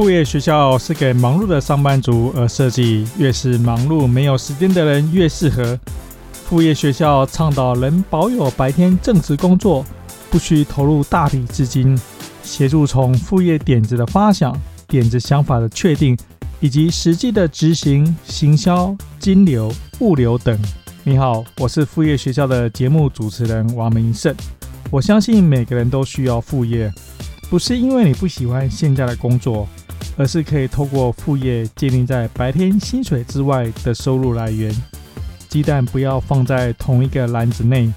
[0.00, 5.78] 副业学校是给忙碌的上班族而设计，越是忙碌没有时间的人越适合。
[6.32, 9.84] 副业学校倡导能保有白天正职工作，
[10.30, 12.00] 不需投入大笔资金，
[12.42, 14.58] 协助从副业点子的发想、
[14.88, 16.16] 点子想法的确定，
[16.60, 20.58] 以及实际的执行、行销、金流、物流等。
[21.04, 24.34] 你好，我是副业学校的节目主持人王明胜。
[24.90, 26.90] 我相信每个人都需要副业，
[27.50, 29.68] 不是因为你不喜欢现在的工作。
[30.16, 34.74] 而是可以透过副业建立在白天薪水之外的收入来源。
[35.48, 37.92] 鸡蛋不要放在同一个篮子内，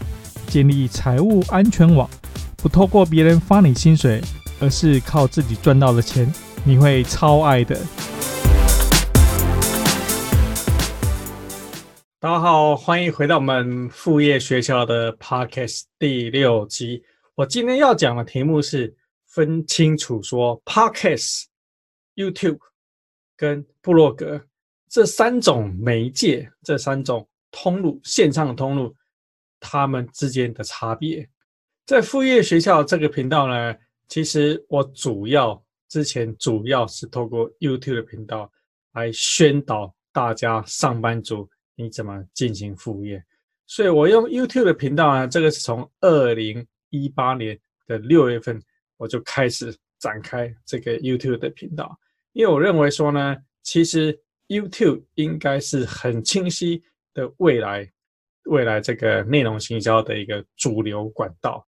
[0.48, 2.10] 建立财务安全网。
[2.58, 4.22] 不透过别人发你薪水，
[4.60, 7.78] 而是靠自己赚到的钱，你会超爱的。
[12.20, 17.04] 大家好，欢迎回到我们副业学校的 Podcast 第六集。
[17.36, 18.96] 我今天要讲的题目是
[19.28, 21.53] 分清楚说 Podcast。
[22.16, 22.60] YouTube
[23.36, 24.42] 跟部落格
[24.90, 28.96] 这三种媒介，这三种通路，线上的通路，
[29.60, 31.28] 它们之间的差别。
[31.86, 33.76] 在副业学校这个频道呢，
[34.08, 38.52] 其实我主要之前主要是透过 YouTube 的频道
[38.94, 43.24] 来宣导大家上班族你怎么进行副业。
[43.66, 48.62] 所以我用 YouTube 的频道呢，这个是从二零一八年的六月份
[48.98, 51.98] 我就开始展开这个 YouTube 的频道。
[52.34, 57.90] 因为我认为说呢，其实 YouTube 应该是很清晰的未来，
[58.46, 61.66] 未来这个内容行销的一个主流管道。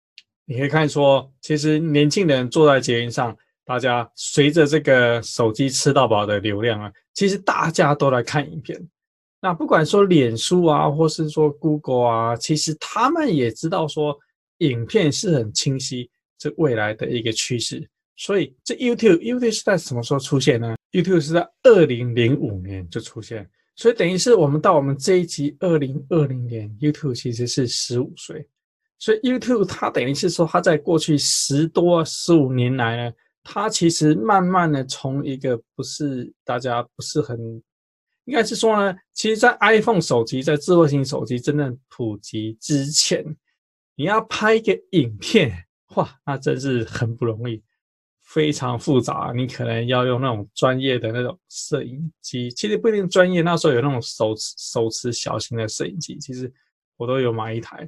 [0.46, 8.80] 你可以看说，其实年轻人坐在捷运上，大家随着这个手机吃到饱的流量啊，其实大家都来看影片。
[9.40, 14.18] 那不管说脸书啊，或是说 Google 啊，其实他们也知道说，
[14.60, 17.90] 影片是很清晰这未来的一个趋势。
[18.22, 28.48] 所以这 YouTube，YouTube 是在什么时候出现呢？YouTube 是在二零零五年就出现，所以等于是我们到我们这一集二零二零年，YouTube 其实是十五岁。
[29.00, 37.36] 所以 YouTube 它等于是说，它在过去十多十五年来呢，它其实慢慢的从一个不是大家不是很，
[38.26, 43.26] 应该是说呢，其实在 iPhone 手机在智慧型手机真正普及之前，
[43.96, 45.52] 你要拍一个影片，
[45.96, 47.60] 哇，那真是很不容易。
[48.34, 53.42] 非常复杂，你可能要用那种专业的那种摄影机，其实不一定专业。
[53.42, 56.50] 那时候有那种手持手持小型的摄影机，其实
[56.96, 57.88] 我都有买一台。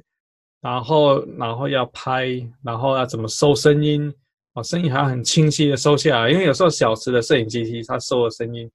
[0.60, 2.26] 然后，然后要拍，
[2.62, 4.12] 然后要怎么收声音
[4.52, 4.62] 啊？
[4.62, 8.70] 声音还要很清晰的收下来，因为有时候小持的摄影机，其实它收的声音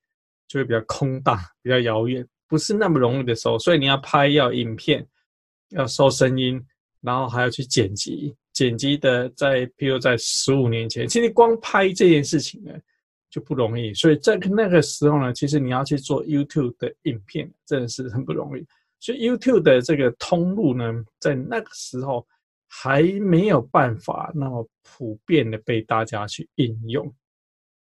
[0.47, 3.59] 就会比较空荡，比较遥远，不是那么容易的收。
[3.59, 5.06] 所以你要拍，要影片，
[5.69, 6.59] 要收声音，
[7.02, 8.35] 然后还要去剪辑。
[8.59, 12.74] 剪辑的在，譬如在十五年前，其实光拍这件事情呢
[13.30, 18.68] 就不容易，所以在那个时候呢，其实你要去做 YouTube 的影片，真的是很不容易。
[19.00, 22.28] 所以 YouTube 的这个通路呢，在那个时候
[22.68, 27.09] 还没有办法那么普遍的被大家去应用。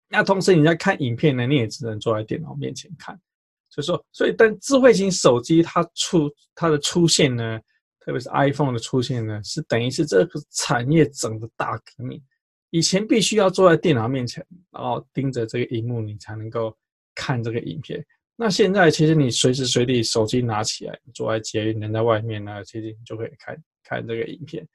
[0.08, 3.20] 那同时你在看影片呢，你也只能坐在电脑面前看。
[3.72, 7.60] 所以说，所以但智慧型手机它出它的出现呢，
[8.04, 12.22] 特别是 iPhone 的出现呢，是等于是这个产业整个大革命。
[12.72, 16.76] 以前必须要坐在电脑面前，然后盯着这个荧幕，你才能够
[17.14, 18.04] 看这个影片。
[18.36, 24.68] 那现在其实你随时随地手机拿起来，坐在捷运人在外面呢，其实你就可以看看这个影片。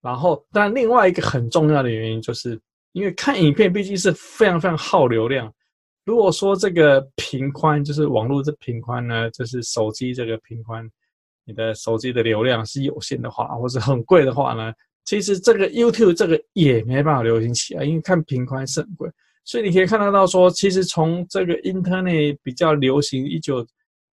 [0.00, 2.60] 然后，但另外一个很重要的原因，就是
[2.92, 5.52] 因为看影片毕竟是非常非常耗流量。
[6.04, 10.90] 如果说这个频宽就是网络这频宽呢，就是手机这个频宽。
[11.44, 14.72] 你的手机的流量是有限的话，或者很贵的话呢，
[15.04, 19.10] 其实这个 YouTube 这个也没办法流行起来，因为看频宽是很贵。
[19.44, 23.66] 所以你可以看得到说，其实从这个 Internet 比较流行一九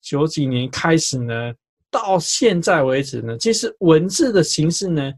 [0.02, 1.52] 九几年开始呢，
[1.90, 5.12] 到现在为止呢，其实文字的形式呢，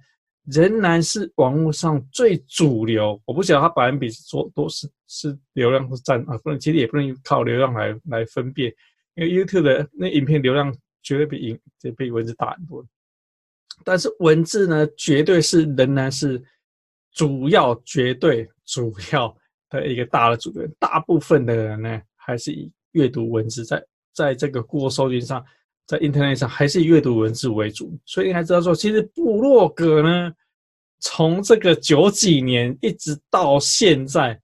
[0.46, 3.22] 仍然是网络上最主流。
[3.26, 8.74] 我不晓得它百分比是多多是是流量是占啊，不能其实也不能靠流量来来分辨，
[9.16, 10.74] 因为 YouTube 的那影片流量。
[11.04, 12.86] 绝对比影这比文字大很多，
[13.86, 16.44] 但是文字呢，绝对是仍然是
[17.14, 19.34] 主要、绝对主要
[19.70, 20.68] 的一个大的主流。
[20.80, 25.46] 大部分的人呢，还是以阅读文字在在这个 Google 搜寻上，
[25.86, 27.98] 在 Internet 上还是以阅读文字为主。
[28.06, 30.34] 所以你还知道说，其实部落格呢，
[31.00, 34.38] 从这个九几年一直到现在，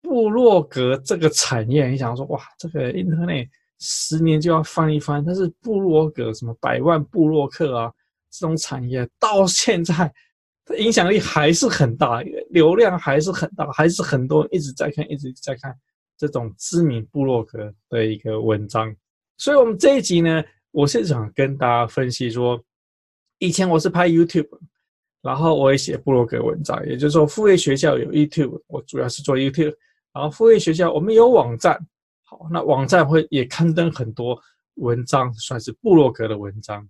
[0.00, 3.48] 部落格这个产业，你想说哇，这个 Internet。
[3.78, 7.92] 十年就要翻一番，但是部落格什么百万部落客啊，
[8.30, 10.12] 这种产业到现在
[10.64, 12.20] 的影响力还是很大，
[12.50, 15.74] 流量还是很大，还是很多人一直在看，一直在看。
[16.20, 18.92] 这种知名部落格的一个文章。
[19.36, 20.42] 所以，我们这一集呢，
[20.72, 22.60] 我是想跟大家分析说，
[23.38, 24.48] 以前我是拍 YouTube，
[25.22, 29.76] 然后我也写部落格文章，也就是说，副业学校有 YouTube，我主要是做 YouTube，
[30.12, 31.78] 然后副业学校我们有网站，
[32.30, 34.38] 好，那网站会也刊登很多
[34.74, 36.86] 文章，算是部落格的文章。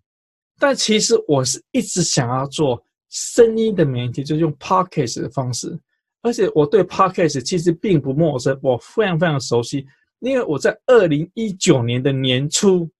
[0.58, 5.78] 但其实我是一直想要做声音的媒体，就是用 Podcast 的方式。
[6.22, 9.86] 而且我对 Podcast 其实并不陌生，我非常非常熟悉，
[10.18, 12.90] 因为我在二零一九年的年初，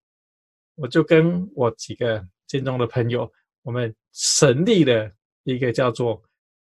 [0.77, 3.29] 我就跟我几个建中的朋友，
[3.65, 5.11] 我们成立了
[5.43, 6.23] 一个叫做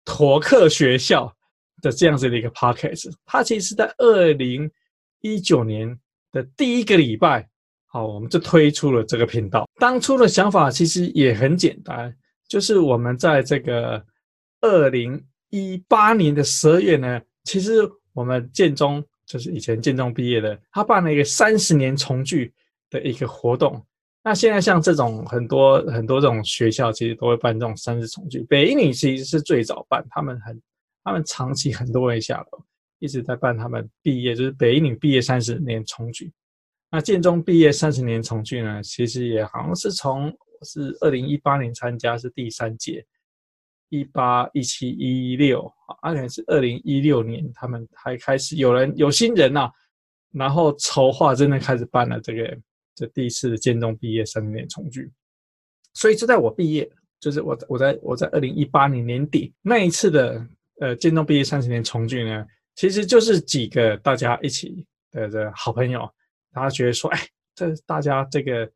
[0.06, 1.30] 托克学校
[1.82, 3.14] 的这样子的一个 Podcast。
[3.26, 4.72] 它其实是在二零
[5.22, 5.98] 一九年
[6.32, 7.48] 的第一个礼拜。
[7.90, 9.68] 好，我们就推出了这个频道。
[9.80, 12.14] 当初的想法其实也很简单，
[12.48, 14.06] 就是我们在这个
[14.62, 17.80] 二零一八年的十二月呢，其实
[18.14, 22.54] 我们建中就是以前建中毕业的，他办了一个三十年重聚
[22.90, 23.84] 的一个活动。
[24.22, 28.44] 那现在像这种很多很多这种学校，其实都会办这种三十重聚。
[28.50, 30.62] 北一女其实是最早办，他们很
[31.06, 32.64] 他们长期很多人下楼，
[33.00, 36.32] 一直在办他们毕业，就是北一女毕业三十年重聚。
[36.90, 40.32] 那建中毕业三十年重聚呢，其实也好像是从
[40.64, 43.06] 是二零一八年参加，是第三届，
[43.90, 49.72] 一八一七一六啊，而且是二零一六年，他们还开始有人有新人呐、啊，
[50.32, 52.58] 然后筹划真的开始办了这个
[52.96, 55.12] 这第一次的建中毕业三十年重聚，
[55.94, 56.90] 所以就在我毕业，
[57.20, 60.48] 就是我我在我在二零一八年年底那一次的
[60.80, 62.46] 呃建中毕业三十年重聚呢，
[62.78, 66.10] 其实就是几个大家一起的这好朋友。
[66.54, 67.20] 他觉得说：“哎，
[67.54, 68.68] 这大家这个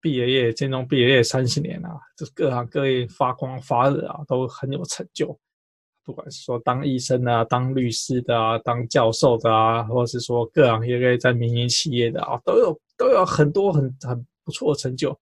[0.00, 5.36] 毕业业，建中毕业业三十年啊，这各行各业发光发热啊，都很有成就。
[6.04, 15.18] 不管是说当医生的啊，当律师的啊，当教授的啊，或是说各行各业在民营企业的啊，都有都有很多很很不错的成就。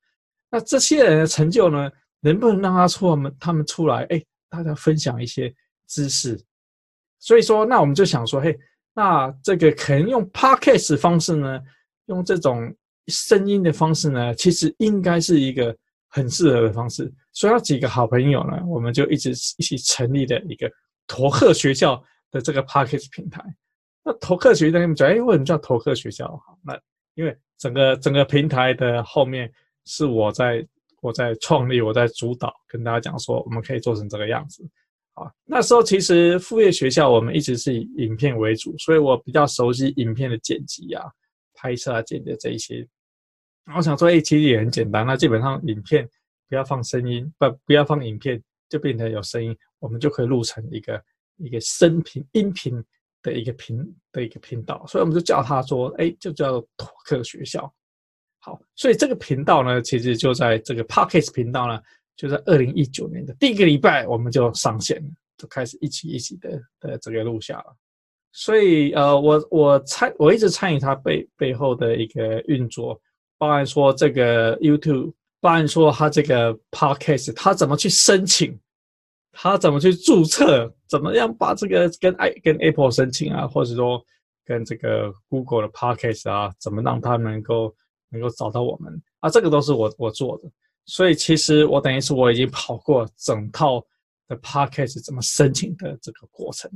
[0.50, 1.90] 那这些人的成就呢，
[2.20, 4.04] 能不能让他出我们他们出来？
[4.10, 5.54] 哎，大家分享一些
[5.86, 6.38] 知识。
[7.22, 8.58] 所以说，那我们就想说，嘿，
[8.92, 11.60] 那这个可能用 Podcast 方式呢？”
[12.06, 12.74] 用这种
[13.06, 15.74] 声音的方式呢，其实应该是一个
[16.08, 17.10] 很适合的方式。
[17.32, 20.70] 所以，有几个好朋友呢，我们就一直一起成立的一个
[21.06, 22.02] 托克学校
[22.32, 23.40] 的这个 Podcast 平台。
[24.02, 26.26] 那托克学校，你们讲，哎，为什么叫托克学校？
[26.44, 26.76] 好，那
[27.14, 29.50] 因为整个整个平台的后面
[29.84, 30.66] 是我在
[31.00, 34.68] 我在创立，我在主导，跟大家讲说，我们可以做成这个样子。
[35.14, 41.04] 好，那时候其实副业学校我们一直是以影片为主，所以我比较熟悉影片的剪辑啊。
[41.54, 42.84] 拍摄啊，剪的这一些，
[43.76, 45.06] 我想说，哎，其实也很简单。
[45.06, 46.08] 那基本上，影片
[46.48, 51.00] 不要放声音，不不要放影片，就变成有声音，我们就可以录成一个
[51.36, 52.82] 一个声频音频
[53.22, 53.78] 的一个频
[54.10, 54.84] 的一个频道。
[54.88, 57.72] 所以我们就叫它说，哎，就叫托克学校。
[58.40, 61.80] 好，所以这个频道呢，其实就在这个 Podcast 频道呢，
[62.16, 67.76] 就在二零一九年的第一个礼拜，我们就上线了，就开始一起一起的的这个录下了。
[68.32, 72.98] 所以，呃，我我参我一直参与它背背后的一个运作，
[73.36, 78.58] 包含说这个 YouTube，包含说它这个 Podcast，它怎么去申请，
[79.32, 84.02] 它怎么去注册，怎么样把这个跟 i 跟 Apple 申请啊，或者说
[84.46, 87.74] 跟这个 Google 的 Podcast 啊，怎么让他能够
[88.08, 90.50] 能够找到我们啊，这个都是我我做的。
[90.84, 93.84] 所以其实我等于是我已经跑过整套
[94.28, 96.70] 的 Podcast 怎么申请的这个过程。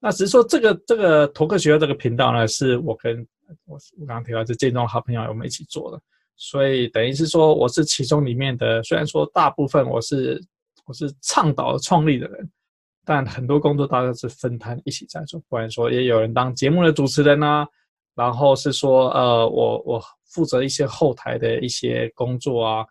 [0.00, 3.26] 那只是说，这个这个托克学校这个频道呢，是我跟
[3.64, 6.00] 我我刚刚提到这建中好朋友我们一起做的，
[6.36, 10.40] 所以等于是说我是其中里面的，虽然说大部分我是
[10.86, 12.48] 我是倡导创立的人，
[13.04, 17.66] 但很多工作大家是分摊一起在做，不然说也有人当节目的主持人啊，
[18.14, 22.86] 然后是说呃我我负责一些后台的一些工作啊，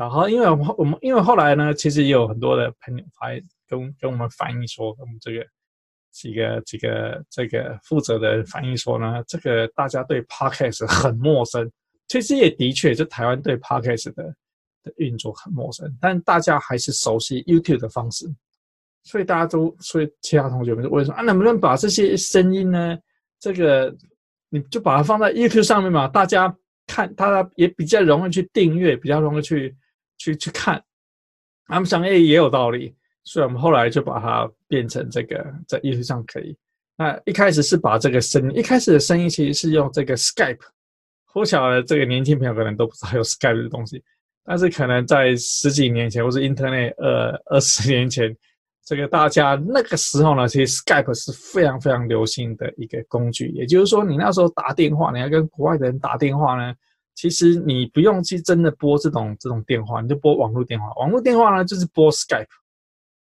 [0.00, 3.38] 然后因为我们我们因为后来呢，其实也有很多的朋友反
[3.68, 5.46] 跟跟我们反映说我们这个。
[6.12, 11.70] 几个几个这个负责的反映说呢，这个大家对 Podcast 很陌生。
[12.08, 14.24] 其实也的确，就台湾对 Podcast 的
[14.82, 18.26] 的运作很陌生，但大家还是熟悉 YouTube 的方式。
[19.04, 22.98] 所以大家都，所以其他同学们就问说啊，能不能把这些声音呢？
[23.38, 23.94] 这个
[24.48, 26.52] 你就把它放在 YouTube 上面嘛，大家
[26.88, 29.72] 看，大家也比较容易去订阅，比较容易去
[30.20, 30.80] 去去看。
[31.66, 32.94] 他们想，哎，也有道理。
[33.22, 36.56] 所以我们后来就把它变成这个在艺术上可以。
[36.96, 40.58] 那一开始是把这个声音，一开始的声音其实是用这个 Skype。
[41.34, 44.02] 我晓得这个年轻朋友可能都不知道有 Skype 的东西，
[44.44, 48.34] 但是可能在十几年前或是 Internet 呃二十年前，
[48.84, 53.48] 这个大家那个时候呢，其实 Skype 是非常非常流行的一个工具。
[53.48, 56.74] 也就是说，你那时候打电话，你要跟国外的人打电话呢，
[57.14, 60.92] 其实你不用去真的拨这种这种电话，你就拨网络电话。
[60.94, 62.46] 网络电话呢，就是拨 Skype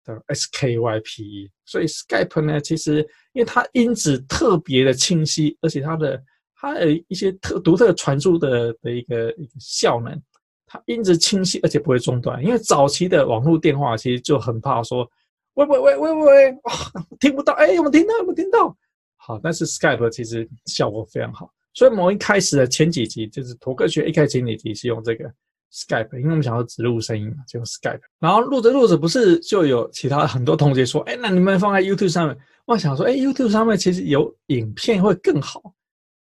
[0.04, 1.52] 的 S K Y P E。
[1.66, 3.00] 所以 Skype 呢，其实
[3.34, 6.22] 因为它音质特别的清晰，而且它的
[6.56, 10.22] 它有一些特独特传输的的一个一个效能，
[10.66, 12.44] 它音质清晰而且不会中断。
[12.44, 15.10] 因为早期的网络电话其实就很怕说。
[15.56, 16.52] 喂喂喂喂喂！
[16.64, 16.74] 哇，
[17.18, 17.54] 听不到！
[17.54, 18.14] 哎，有没有听到？
[18.18, 18.76] 有没有听到？
[19.16, 25.32] 好，但是 Skype 其实效果非常好，所以某一开始的前几集就是脱课学一开始前几集是用这个
[25.72, 28.00] Skype，因为我们想要植入声音嘛，就用 Skype。
[28.20, 32.38] 然后录着录着，不是就有其他很多同学说，哎，那你们放在 YouTube 上面？
[32.66, 35.62] 我想说，哎，YouTube 上面其实有影片会更好。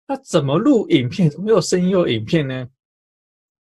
[0.08, 1.30] 那怎么录影片？
[1.30, 2.66] 怎么有声音又有影片呢？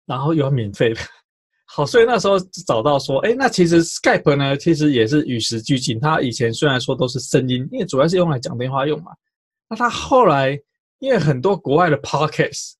[0.06, 1.00] 然后又要免费的。
[1.66, 5.98] 好，所以那时候找到说，哎，那其实 Skype 呢，其实也是与时俱进。
[5.98, 9.12] 它以前虽然说都是声音，因为主要是用来讲电话用嘛。
[9.68, 10.58] 那它后来，
[11.02, 12.74] 因为很多国外的 Podcast，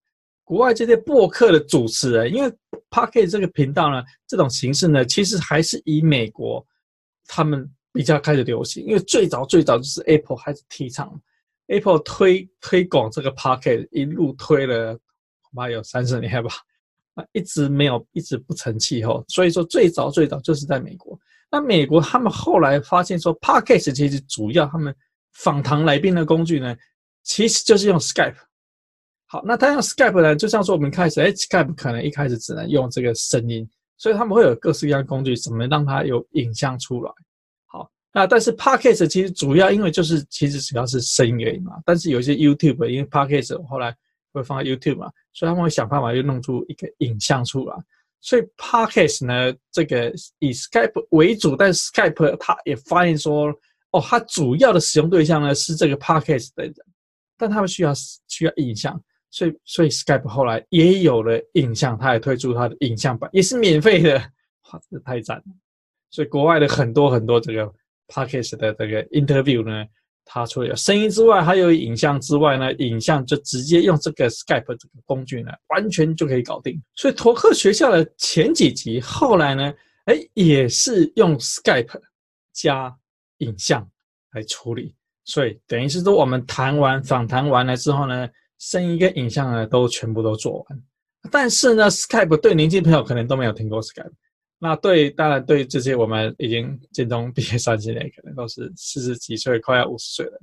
[0.44, 2.48] 国外这些播客的主持人，因为
[2.88, 6.64] Podcast 这个频道呢，这种形式呢，其实还是以美国
[7.26, 8.86] 他们比较开始流行。
[8.86, 11.20] 因为最早最早就是 Apple 开始提倡
[11.66, 16.50] ，Apple 推推广这个 Podcast，一路推了恐怕有三十年吧。
[17.14, 21.18] 啊，一直没有，一直不成气候，所以说最早最早就是在美国。
[21.50, 24.94] 那美国他们后来发现说，Podcast 其实主要他们
[25.32, 26.76] 访谈来宾的工具呢，
[27.22, 28.36] 其实就是用 Skype。
[29.26, 37.10] 好，那他用 Skype 呢，就像说我们开始，哎，Skype 可能一开始只能用这个声音，所以他们会有各式各样的工具，怎么让它有影像出来？
[37.66, 43.96] 好，那但是 Podcast 其实主要因为就是其实主要是声音而已嘛，但是有一些 YouTube 因为 Podcast 后来。
[44.34, 47.76] 会放在 YouTube 嘛，所以他们会想办法又弄出一个影像出来。
[48.22, 53.52] 所以 Podcast 呢，这个以 Skype 为主，但是 Skype 它也发现说，
[53.90, 56.64] 哦，它主要的使用对象呢是这个 Podcast 的，
[57.42, 57.92] 但他们需要
[58.28, 64.16] 需要影像，所以所以 Skype 后来也有了影像，它也推出它的影像版，也是免费的。
[64.70, 65.44] 哇，这太赞了！
[66.08, 67.68] 所以国外的很多很多这个
[68.06, 69.84] Podcast 的这个 interview 呢。
[70.24, 76.80] 它除了有声音之外，还有影像之外呢，影像就直接用这个 Skype 这个工具呢，完全就可以搞定。
[76.94, 82.00] 所以托克学校的前几集，后来呢，哎，也是用 Skype
[82.52, 82.96] 加
[83.38, 83.90] 影像
[84.30, 84.94] 来处理。
[85.24, 90.82] 所以等于是说，我们谈完访谈完了之后呢，声音跟影像呢都全部都做完。
[91.30, 94.10] 但是呢，Skype 对年轻朋友可能都没有听过 Skype。
[94.58, 100.40] 那对，当然对这些我们已经建中毕业三十年，可能都是四十几岁，快要五十岁了，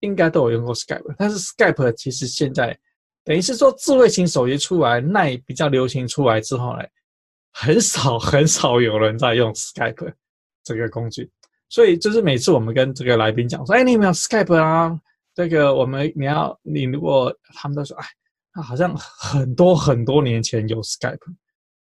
[0.00, 1.14] 应该都有用过 Skype。
[1.18, 2.78] 但是 Skype 其实现在
[3.24, 6.82] 等于是说智慧型手机出来，那也比较流行出来之后呢，
[7.52, 10.12] 很少很少有人在用 Skype
[10.64, 11.30] 这个工具。
[11.72, 15.00] 所以就是每次我们跟这个来宾讲说，哎，你有没有 Skype 啊？
[15.34, 18.06] 这个我们你要你如果他们都说，哎，
[18.62, 21.18] 好像很多很多年前有 Skype。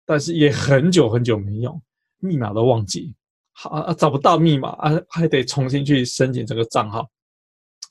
[0.07, 1.81] 但是也很久很久没用，
[2.19, 3.11] 密码都忘记，
[3.53, 7.09] 好啊，找不到密码啊，还得重新去申请这个账号，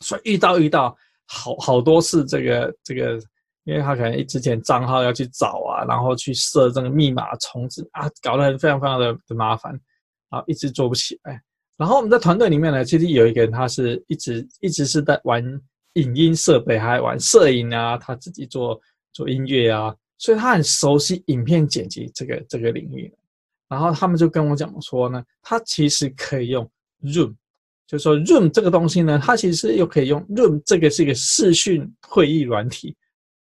[0.01, 3.19] 所以遇到遇到好好多次这个这个，
[3.65, 9.79] 因为他可能之前账号要去找啊，然后去设这个密码重置啊，搞得很非常非常的的麻烦，
[10.29, 11.43] 啊，一直做不起来。
[11.77, 15.45] 然后我们在团队里面呢，其实有一个人他是一直一直是在玩
[15.95, 18.81] 影音设备，还玩摄影啊，他自己做
[19.13, 19.95] 做音乐啊。
[20.17, 23.13] 所以他很熟悉影片剪辑这个这个领域，
[23.69, 26.65] 然后他们就跟我讲说呢，他其实可以用
[27.03, 27.35] Zoom，
[27.87, 32.97] 就是说 Zoom 这个东西呢，它其实又可以用 Zoom 这个是一个视讯会议软体，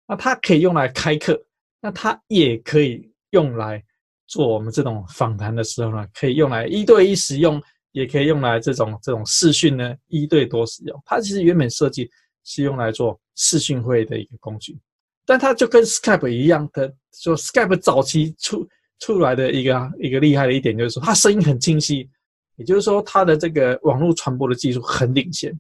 [0.06, 1.42] 那它可以用来开课，
[1.82, 3.84] 那它也可以用来
[4.28, 7.60] 做我们这种访谈的时候呢，可以用来一对一使用，
[8.00, 11.02] 也可以用来这种这种视讯呢一对多使用。
[11.06, 12.10] 它其实原本设计
[12.46, 14.78] 是用来做视讯会的一个工具。
[15.26, 18.68] 但它就跟 Skype 一样的，说 Skype 早期出
[19.00, 22.10] 出来的一个一个厉害的一点，就是说它声音很清晰，
[22.56, 25.54] 也就是说它的这个网络传播的技术很领先。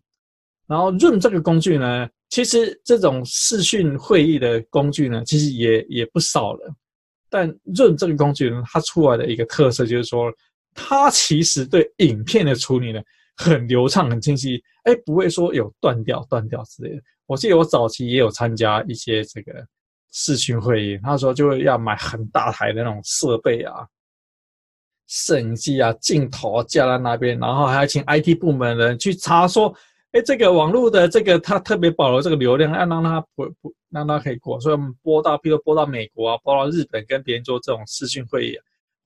[0.65, 6.73] 然后 Zoom 这个工具呢，其实这种视讯会议的工具呢，其实也也不少了。
[7.29, 10.31] 但 Zoom 这个工具呢，它出来的一个特色就是说，
[10.73, 13.01] 它其实对影片的处理呢，
[13.35, 17.01] 很流畅、很清晰，哎，不会说有断掉、断掉之类的。
[17.25, 19.65] 我记得我早期也有参加一些这个
[20.11, 23.85] 视讯会议，那时候就会要买很大台的那种设备啊，
[25.07, 29.71] 摄影机啊、镜头架在那边，然后还要请 IT 部门的人去查说，
[30.11, 38.57] 哎，这个网络的这个它特别保留这个流量，要让它不不让它可以过，所以我们播到，比如播到美国啊，播到日本跟别人做这种视讯会议，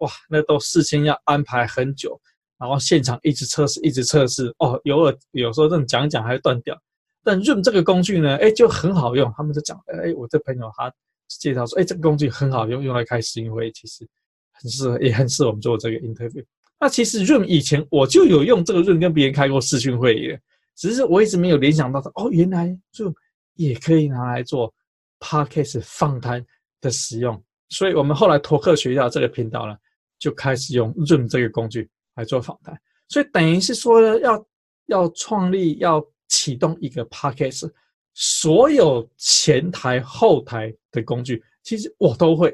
[0.03, 2.19] 哇，那都事先要安排很久，
[2.59, 4.53] 然后现场一直测试，一直测试。
[4.59, 6.77] 哦，有耳有时候这种讲讲还会断掉。
[7.23, 9.33] 但 Room 这个工具呢，哎，就很好用。
[9.37, 10.93] 他们就讲，哎，我这朋友他
[11.29, 14.05] 介绍说，哎，这个工具很好用，用来开视讯会，其实
[14.51, 16.43] 很适合，也很适合我们做这个 interview。
[16.77, 20.37] 那其实 Room 以前我就有用这个 Room 跟别人开过视讯会议，
[20.75, 23.13] 只是我一直没有联想到说，哦，原来 Zoom
[23.55, 24.73] 也可以拿来做
[25.21, 26.45] Podcast 放谈
[26.81, 27.41] 的使用。
[27.69, 29.75] 所以我们后来托克学校这个频道呢，
[30.23, 32.73] 就开始用 Zoom 这个工具来做访谈。
[33.09, 34.47] 所以等于是说，要
[34.85, 37.69] 要创立、要启动一个 Podcast，
[38.13, 42.49] 所有前台、后台的工具，其实我都会。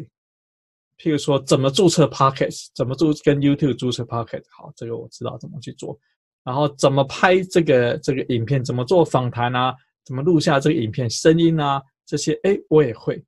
[0.98, 5.96] 譬如说，怎么注册 Podcast，怎么注跟 YouTube 注册 Podcast，好，这个我知道怎么去做。
[6.44, 13.24] 然后怎么拍这个这个影片，怎么做访谈啊，怎么录下这个影片声音啊，这些哎，我也会。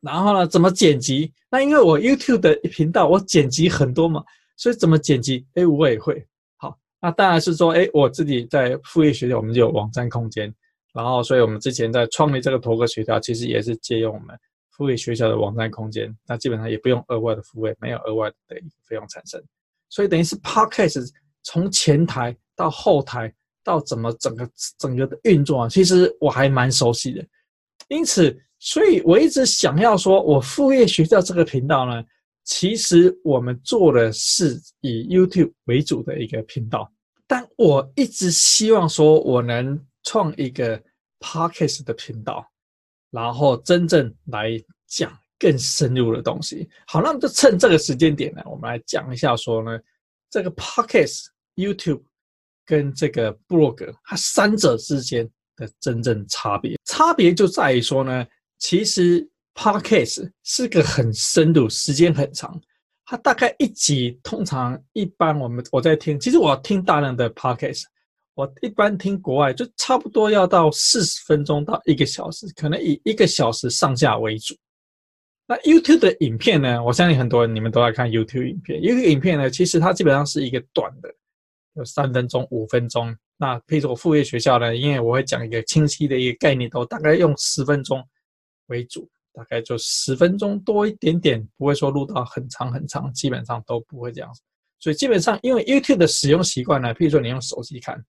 [0.00, 1.32] 然后呢，怎么剪辑？
[1.50, 4.22] 那因为我 YouTube 的频道，我剪辑很多嘛，
[4.56, 5.44] 所以怎么剪辑？
[5.54, 6.24] 哎，我也会。
[6.56, 10.54] 好，那当然是说，哎，我自己在副业学校，我们就有网站空间。
[10.94, 14.38] 然后，所以我们之前在创立这个托克学校，其实也是借用我们
[14.70, 16.16] 副业学校的网站空间。
[16.28, 18.36] 那基本上也不用额外的付费，没有额外的
[18.86, 19.42] 费用产生。
[19.88, 21.10] 所以等于是 Podcast
[21.42, 27.24] 从前台到后台到怎么整个整个的运作啊，其实我还蛮熟悉的。
[27.88, 28.40] 因此。
[28.60, 32.02] 所以我一直想要说，我副业学校这个频道呢，
[32.42, 36.92] 其实我们做的是以 YouTube 为主的一个频道，
[37.26, 40.82] 但我一直希望说，我能创一个
[41.20, 42.44] Podcast 的频道，
[43.12, 46.68] 然后真正来讲更深入的东西。
[46.88, 49.78] 好，那么就趁这个时间点呢，我们来讲一下说呢，
[50.30, 52.02] 这个 Podcast、YouTube
[52.66, 58.26] 跟这个部落格，它三者之间的真正差别，差别就在于说呢。
[58.58, 62.60] 其实 Podcast 是个很深度，时间很长。
[63.04, 67.84] 它大概一集，通常一般我们我在听，其实我听大量的 Podcast，
[68.34, 74.54] 我一般听国外就差不多要到四十分钟到一个小时，可能以一个小时上下为主。
[75.46, 76.84] 那 YouTube 的影片呢？
[76.84, 78.78] 我相信很多人你们都在看 YouTube 影片。
[78.82, 81.08] YouTube 影片呢，其实它基本上是一个短的，
[81.74, 83.16] 有三分钟、五分钟。
[83.38, 88.06] 那譬如我副业学校呢，因为我会讲一个清晰的一个概念，都大概用十分钟。
[88.68, 94.30] 为主，大概就十分钟多一点点，不会说录到很长很长，基本上都不会这样。
[94.80, 98.00] 所以基本上，因为 YouTube 的使用习惯呢，譬如说你用手机看，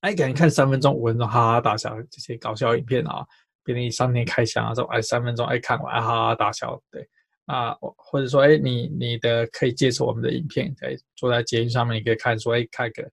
[0.00, 3.24] 哎，给你看三分钟、五分钟，哈哈大笑这些搞笑影片啊，
[3.64, 7.08] 给你上天开箱啊，说哎三分钟哎看完哈哈大笑，对
[7.46, 13.10] 啊，或者说哎你你的可以接受我们的影片，在坐在捷运上面你可以看说哎看个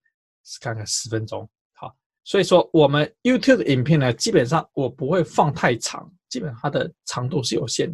[0.60, 6.12] 看个十分钟，好，所以说我们 YouTube 的影片呢，基本上我不会放太长。
[6.30, 7.92] 基本上它的长度是有限。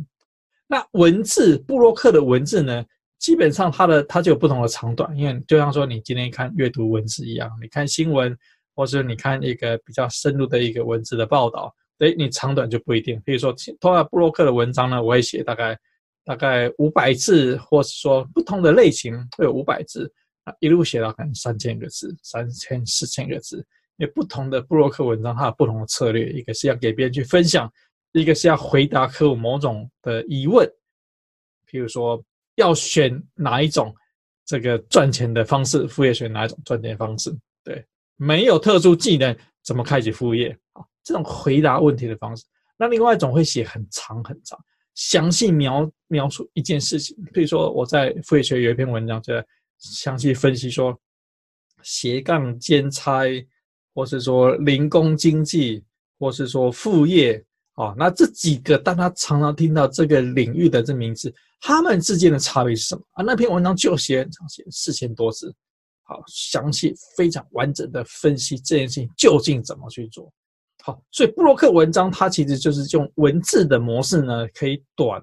[0.68, 2.84] 那文字布洛克的文字呢，
[3.20, 8.36] 基本上它的它就有不同的长短，因为就像说你今天看阅读文字一样，你看新闻，
[8.76, 13.22] 或者你看一个比较深入的一个文字的报道，诶，你长短就不一定。
[13.24, 15.78] 比如说，通常布洛克的文章呢，我会写大概
[16.24, 20.12] 大概五百字，或是说不同的类型会有五百字
[20.46, 23.66] 啊，一路写到可能三千个字、三千、四千个字。
[23.98, 27.72] 因为不同的布洛克文章，它有不同的策略，一个是要给别人去分享。
[28.22, 30.66] 一个是要回答客户某种的疑问，
[31.70, 32.24] 譬如说
[32.56, 33.94] 要选哪一种
[34.46, 37.30] 这个赚钱的方式，副业选哪一种赚钱方式？
[37.62, 40.82] 对，没有特殊技能怎么开启副业啊？
[41.04, 42.46] 这种回答问题的方式。
[42.78, 44.58] 那另外一种会写很长很长，
[44.94, 47.18] 详细描描述一件事情。
[47.34, 49.34] 譬如说我在副业学有一篇文章，就
[49.78, 50.98] 详细分析说
[51.84, 53.26] 斜杠兼差，
[53.94, 55.84] 或是说零工经济，
[56.18, 57.44] 或是说副业。
[57.76, 63.22] 哦，那这几个，当他常常听到这个领域的这名字，他们之间的差别是什么啊？
[63.22, 65.54] 那篇文章就写很长，写四千多字，
[66.04, 70.32] 好详细、非常完整的分析这件事情究竟怎么去做。
[70.84, 75.22] 好，所以布洛克文章它其实就是用文字的模式呢，可以短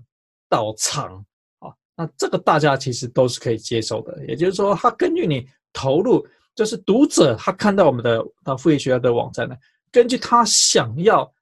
[0.51, 1.25] 到长。
[1.61, 4.27] 啊，那这个大家其实都是可以接受的。
[4.27, 6.23] 也就是说，他根据你投入，
[6.55, 9.57] 就是读者他看到我们的到副业学校的网站呢，
[9.91, 11.33] 根据他想要。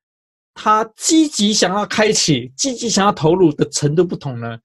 [0.62, 4.58] 他积极想要开启、积极想要投入的程度不同呢，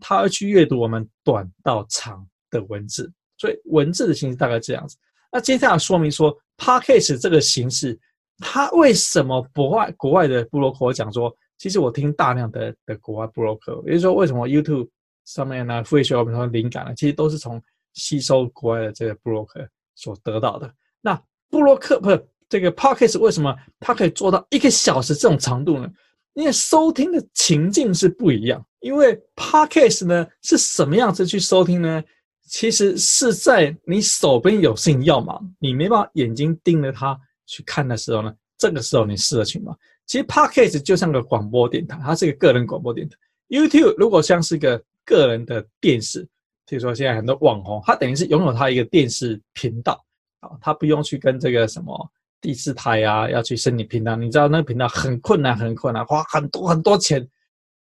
[0.00, 4.96] 他会去阅读我们短到长的文字，所以文字的形式大概这样子。
[5.30, 8.00] 那接下来说明说，Podcast 这个形式，
[8.38, 14.88] 它为什么国外国外的部落客讲说，其实我听大量的的国外部落客，也就是说，为什么 YouTube
[15.26, 19.60] 上面呢，会学我们说灵感呢，其实都是从吸收国外的这个部落客
[19.94, 20.74] 所得到的。
[21.02, 22.26] 那部落客不是。
[22.54, 25.90] 这个 Podcast 为什么它可以做到一个小时这种长度呢？
[26.34, 28.64] 因为收听的情境是不一样。
[28.78, 32.00] 因为 Podcast 呢是什么样子去收听呢？
[32.46, 39.76] 其实是在你手边有事情要忙，你没办法眼睛盯着它去看的时候呢，这个时候你适合去忙。
[40.06, 43.16] 其实 Podcast 就像个广播电台，它是一个个人广播电台。
[43.48, 46.22] YouTube 如果像是一个个人的电视，
[46.68, 50.00] 比如说现在很多网红，他等于是拥有他一个电视频道
[50.38, 52.10] 啊，他不用去跟这个什么
[52.44, 57.26] 第四台啊要去申请频道，你知道那个频道很困难，很困难，花很多很多钱。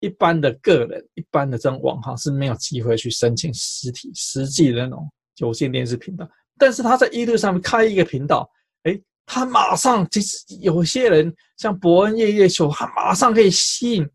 [0.00, 6.26] 一般的个人，一般的这种网红是没有机会去申请实体、实际的那种有线电视频道。
[6.56, 8.50] 但是他在 YouTube 上面开一个频道，
[8.84, 14.08] 诶，他马上其实有些人像伯恩夜夜秀，他马上可以吸引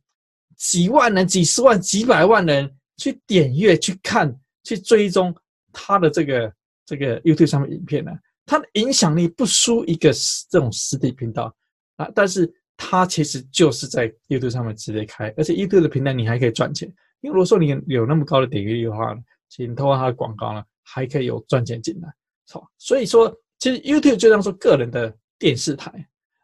[0.58, 5.36] 几万人、几十万、几百万人去点阅、去看、去追踪
[5.72, 6.52] 他的这个
[6.84, 8.12] 这个 YouTube 上面影片呢。
[8.46, 10.12] 它的影响力不输一个
[10.50, 11.54] 这种实体频道
[11.98, 12.52] 啊，但是。
[12.84, 16.92] 它其实就是在 YouTube 上面直接开，而且 YouTube 的平台你还可以赚钱。
[17.20, 19.16] 因为如果说你有那么高的点击率的话，
[19.50, 22.10] 请你通过它的广告呢，还可以有赚钱进来，
[22.48, 22.68] 错。
[22.80, 25.94] 所以说，其实 YouTube 就像说个人的电视台。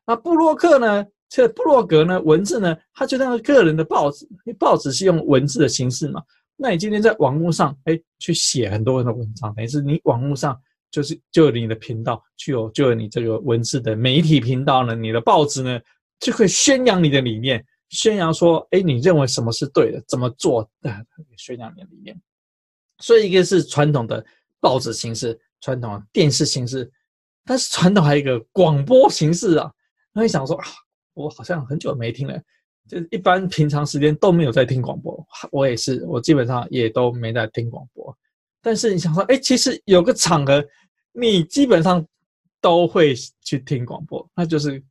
[0.06, 6.22] 那布洛克呢，这布洛格呢，文字呢，它就像个人的报纸，因为报纸是用文字的形式嘛。
[6.56, 10.56] 那你今天在网络上，哎，去写很多人的文章，等于是你网络上
[10.91, 15.80] 就是就你的频道，就有就有你这个文字的媒体频道呢，你的报纸呢。
[16.19, 21.00] 就可以宣扬你的理念，宣扬说，哎，你认为什么是对的，怎么做啊？
[21.38, 22.19] 宣扬你的理念。
[22.97, 24.26] 所以一个是传统的
[24.60, 26.91] 报纸形式，传统的电视形式，
[27.45, 29.71] 但是传统还有一个广播形式啊。
[30.12, 30.65] 那你想说啊，
[31.13, 32.41] 我好像很久没听了，
[32.89, 35.23] 就是一般平常时间都没有在听广播。
[35.52, 38.17] 我也是，我基本上也都没在听广播。
[38.62, 40.63] 但是你想说，哎，其实有个场合，
[41.13, 42.06] 你基本上
[42.62, 44.84] 都会去听广播，那就是。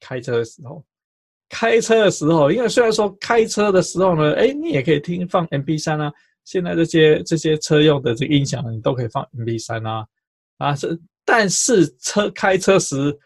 [0.00, 0.84] 开车的时候，
[1.48, 6.12] 开车的时候，因为虽然说开车的时候呢，哎，你也可以听放 MP3 啊。
[6.44, 10.06] 现在这些这些车用的这个音响，你都可以放 MP3 啊，
[10.58, 13.18] 啊是，但是车开车时，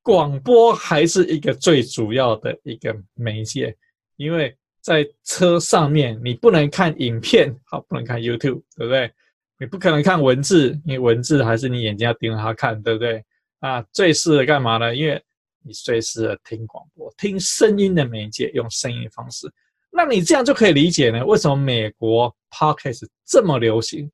[0.00, 3.76] 广播还是一个最主要的一个媒介，
[4.16, 9.10] 因为在车上面你不能看影片， 好，不能看 YouTube，对不对？
[9.58, 13.24] 你不可能看文字，因为文字还是你眼睛要盯着它看，对不对？
[13.60, 14.94] 啊，最适合干嘛呢？
[14.94, 15.22] 因为
[15.64, 19.48] 你最适合听广播，听声音的媒介，用声音方式，
[19.92, 24.10] 那你这样就可以理解呢，为什么美国 Podcast 这么流行？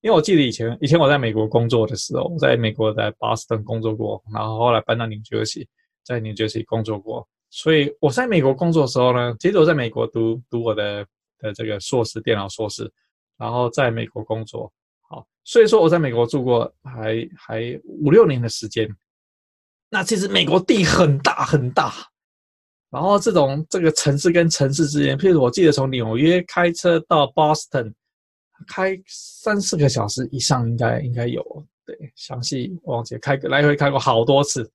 [0.00, 5.66] 因为我记得以前，以前我在美国工作的时候，我在美国在 Boston 工作过，然后后来搬到 New Jersey，
[6.04, 11.06] 在 New Jersey 工作过，所以我在美国工作的时候呢，其实我在美国读读我的
[11.38, 12.90] 的这个硕士，电脑硕士，
[13.38, 14.72] 然后在美国工作，
[15.08, 18.92] 好，所以说我在美国住过还还五六年的时间。
[19.88, 21.94] 那其实美国地很大很大，
[22.90, 27.92] 然后这种这个城市跟城市之间，譬如我记得从纽约开车到 Boston，
[28.66, 31.40] 开三四个小时以上应该应该有，
[31.86, 34.68] 对，详细忘记开来回开过好多次，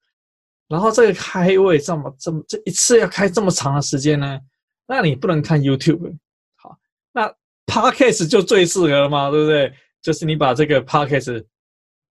[0.69, 4.39] 然后这个开会这么这么这一次要开这么长的时间呢？
[4.87, 6.15] 那你不能看 YouTube，
[6.55, 6.77] 好，
[7.11, 7.29] 那
[7.65, 9.73] Podcast 就最适合了嘛，对不对？
[10.01, 11.43] 就是你把这个 Podcast。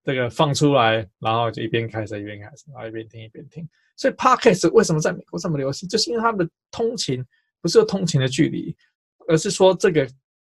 [0.05, 3.69] 这个放出来，然后就一边开车一边开车，然后一边听一边听。
[3.95, 5.87] 所以 Podcast 为什么在美国这么流行？
[5.87, 7.23] 就是因为他们的通勤
[7.61, 8.75] 不是通勤的距离，
[9.27, 10.09] 而是说这个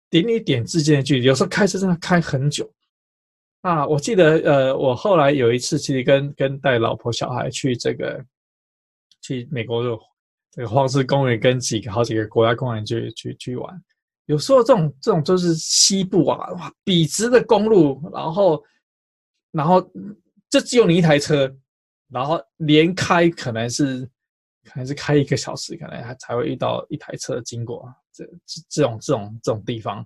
[0.08, 1.24] 点与点之间的距离。
[1.24, 2.72] 有时候开车真的开很久
[3.62, 3.86] 啊！
[3.86, 8.24] 我记得，呃，我后来有一次其实跟跟带老婆小孩去这个
[9.22, 9.98] 去美国的
[10.52, 13.82] 这个黄石公园，跟几个好几个国家公园去去去玩。
[14.26, 18.62] 有时候这种这种就是西部啊，哇，笔直的公路，然后。
[19.54, 19.82] 然后
[20.48, 21.54] 就只有你一台车，
[22.08, 24.00] 然后连开可能是
[24.64, 30.02] 可能是开一个小时，可能还才会遇到一台车经过这这这种这种这种地方。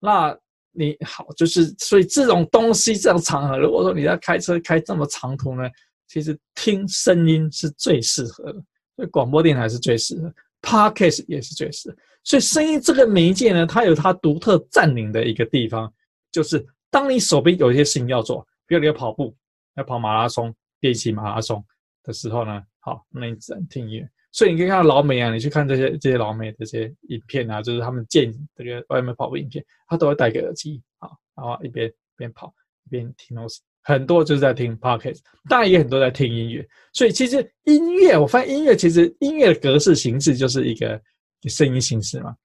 [0.00, 0.34] 那
[0.76, 5.68] 你好，就是所以这种东西这种场合，如果说你要开车开这么长途呢，
[6.06, 8.62] 其实听声音是最适合的，
[8.94, 11.96] 所以广播电台是最适合，Podcast 也是最适合。
[12.22, 15.92] 所以声音这个媒介呢，它有它独特占领的一个地方，
[16.30, 18.46] 就是当你手边有一些事情要做。
[18.66, 19.32] 比如你要跑步，
[19.76, 21.64] 要跑马拉松，练习马拉松
[22.02, 24.10] 的时候呢，好，那你只能听音乐。
[24.36, 32.52] 所以你可以看到老美啊，你去看这些这些老美的这些影片啊，就是他们健这个外面跑步影片，他都会戴个耳机，啊，然后一边边跑
[32.84, 33.62] 一边听东西。
[33.80, 36.68] 很多就是在听 Podcast，当然也很多在听音乐。
[36.92, 41.00] 所以其实音乐，我发现音乐其实音乐的格式形式就是一个
[41.48, 42.36] 声音形式嘛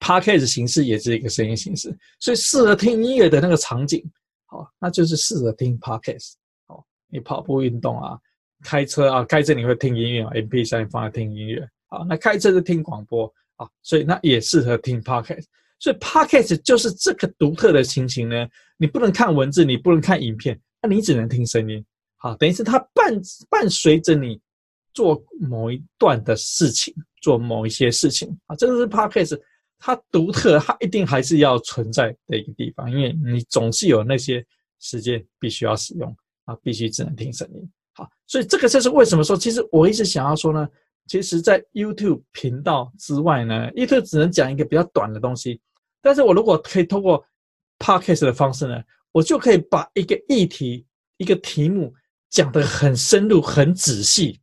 [0.00, 4.04] ，Podcast 形式也是一个声音形式，所以适合听音乐的那个场景。
[4.46, 6.32] 好，那就是适合听 Podcast。
[6.66, 8.18] 好，你跑步运动啊，
[8.64, 11.68] 开车啊，开车你会听音乐啊，MP3 放在听音乐。
[11.88, 15.44] 好，那开车就听广播啊，所以那也适合听 Podcast。
[15.78, 18.48] 所以 Podcast 就是这个独特的情形呢，
[18.78, 21.84] 你不能看文字，你不能看影片，那你只能听声音。
[22.16, 24.40] 好，等于是它伴伴随着你
[24.94, 29.38] 做某一段的事情，做某一些事情啊，这个是 Podcast
[29.78, 34.42] 它独特，它一定还是要存在的一个地方，因为你总是有那些
[34.80, 37.70] 时间必须要使用啊，必须只能听声音。
[37.94, 40.68] 好，所以这个就是为什么说，其实我一直想要说呢。
[41.06, 45.60] 其实，在 YouTube 频道之外呢，YouTube 只能讲一个比较短的东西。
[46.00, 47.22] 但是我如果可以通过
[47.78, 50.86] Podcast 的方式呢，我就可以把一个议题、
[51.18, 51.92] 一个题目
[52.30, 54.40] 讲得很深入、很仔细。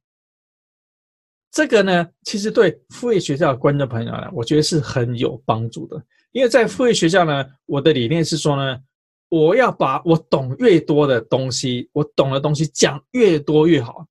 [1.50, 6.00] 这个呢，其实对副业学校的观众朋友呢，我觉得是很有帮助的。
[6.32, 8.80] 因为在副业学校呢，我的理念是说呢，
[9.32, 14.06] 我要把我懂越多的东西，我懂的东西讲越多越好。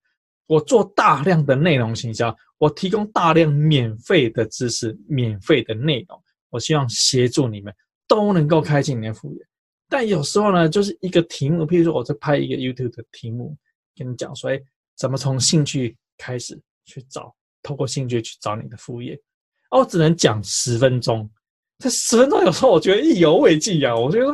[0.46, 7.72] 我做大量的内容行销，我提供大量免费的知识、免费的内容，我希望协助你们
[8.08, 9.46] 都能够开启你的副业。
[9.90, 13.54] 但有时候呢，就是一个题目，譬如说我在拍一个 YouTube 的题目，
[13.94, 14.58] 跟你讲说，哎，
[14.96, 19.20] 怎么从兴趣开始去找，透过兴趣去找你的副业，
[19.70, 21.30] 我只能讲十分钟。
[21.78, 24.26] 这十分钟有时候我觉得意犹未尽啊，我觉得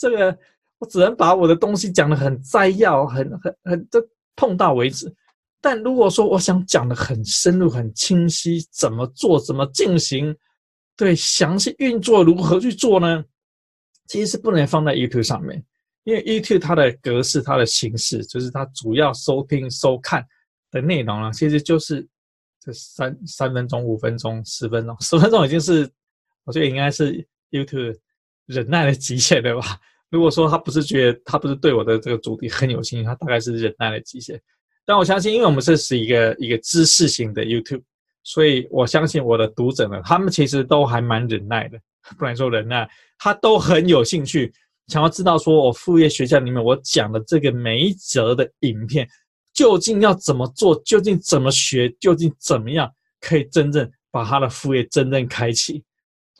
[0.00, 0.38] 这个
[0.78, 4.02] 我只能把我的东西讲得很摘要，很很很就
[4.34, 5.14] 碰到为止。
[5.60, 10.34] 但如果说我想讲的很深入、很清晰，怎么做、怎么进行，
[10.96, 13.22] 对，详细运作如何去做呢？
[14.06, 15.62] 其实是不能放在 YouTube 上面，
[16.04, 20.26] 因为 YouTube 它的格式、它的形式，就是它主要收听、收看
[20.70, 22.08] 的内容啊，其实就是
[22.58, 25.86] 这三三分钟、五分钟、十分钟、十分钟已经是，
[26.44, 27.98] 我觉得应该是 YouTube
[28.50, 29.78] 忍耐的极限，对吧？
[30.10, 34.40] 如果说他不是觉得他不是对我的这个主题很有兴趣，他大概是忍耐的极限。
[34.84, 37.82] 但我相信，因为我们这是一个一个知识型的 YouTube，
[38.24, 41.78] 所以我相信我的读者呢，他们其实都还蛮忍耐的，
[42.18, 44.52] 不然说忍耐，他都很有兴趣，
[44.88, 49.08] 想要知道说我副业学校里面我讲的这个每一则的影片，
[49.54, 55.84] 究竟要怎么做，究竟怎么学，究竟怎么样可以真正把他的副业真正开启。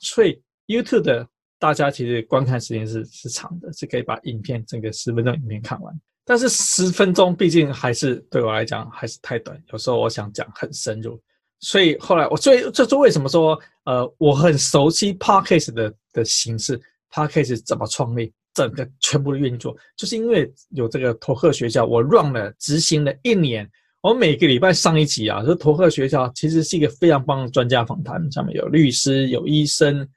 [0.00, 1.28] 所以 YouTube 的
[1.60, 5.94] 大家其实观看时间是是长的，是可以把影片整个十分钟影片看完。
[6.24, 11.20] 但是十分钟毕竟还是对我来讲还是太短，有时候我想讲很深入，
[11.60, 16.80] 所以后来我所以这是为什么说呃我很熟悉 Podcast 的的形式
[17.12, 23.68] ，Podcast 怎么创立，整个全部的运作，就是因为有这个托克学校，我 run 了执行了一年，
[24.00, 30.08] 我每个礼拜上一集啊，这托克学校其实是一个非常棒的专家访谈，上面有律师，有医生，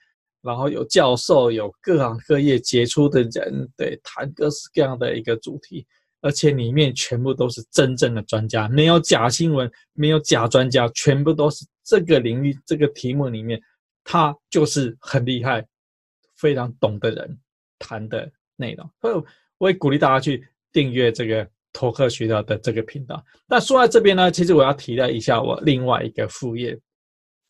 [0.44, 5.88] 然后有教授，有各行各业杰出的人，对，谈各式各样的一个主题。
[6.22, 13.62] 而且里面全部都是真正的专家，没有假新闻，没有假专家，全部都是这个领域这个题目里面，
[14.06, 15.68] 他就是很厉害、
[16.38, 17.38] 非常懂的人
[17.78, 18.90] 谈的内容。
[19.02, 19.24] 所以
[19.58, 23.22] 我也鼓励大家去订阅这个托克学校的这个频道。
[23.46, 26.70] 那说在这边呢，其实我要提到一下我另外一个副业，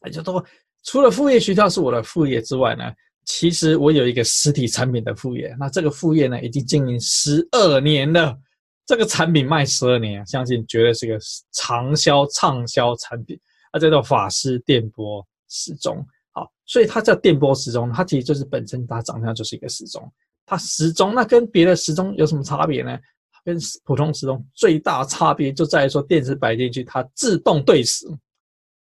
[0.04, 0.44] 也就是说，
[0.84, 2.84] 除了副业学校是我的副业之外呢，
[3.26, 5.56] 其实我有一个实体产品的副业。
[5.60, 8.38] 那这个副业呢，已经经营十二年了。
[8.86, 11.18] 这个产品卖十二年，相信绝对是个
[11.54, 13.40] 长销畅销产品。
[13.72, 20.12] 它叫做法师电波时钟，好，所以它叫电波时钟，它其实就是本身它长相就是一个时钟。
[20.46, 23.00] 它时钟那跟别的时钟有什么差别呢？
[23.46, 28.06] 跟普通时钟最大差别就在于说，电池摆进去它自动对时。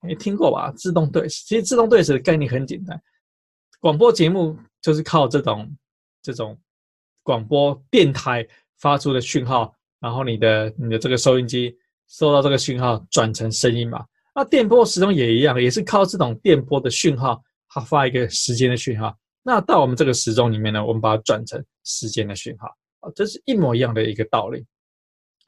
[0.03, 0.73] 没听过吧？
[0.73, 3.01] 自动对，其实自动对时的概念很简单，
[3.81, 5.77] 广播节目就是靠这种
[6.23, 6.59] 这种
[7.23, 8.47] 广播电台
[8.79, 9.75] 发出的讯号。
[10.01, 11.77] 然后你的你的这个收音机
[12.09, 14.03] 收到这个讯号转成声音嘛？
[14.35, 19.15] 那电波时钟也一样，也是靠这种电波的讯号，它发一个时间的讯号。
[19.43, 22.69] 那到我们这个时钟里面呢，我们把它转成时间的讯号
[23.01, 24.65] 啊，这是一模一样的一个道理。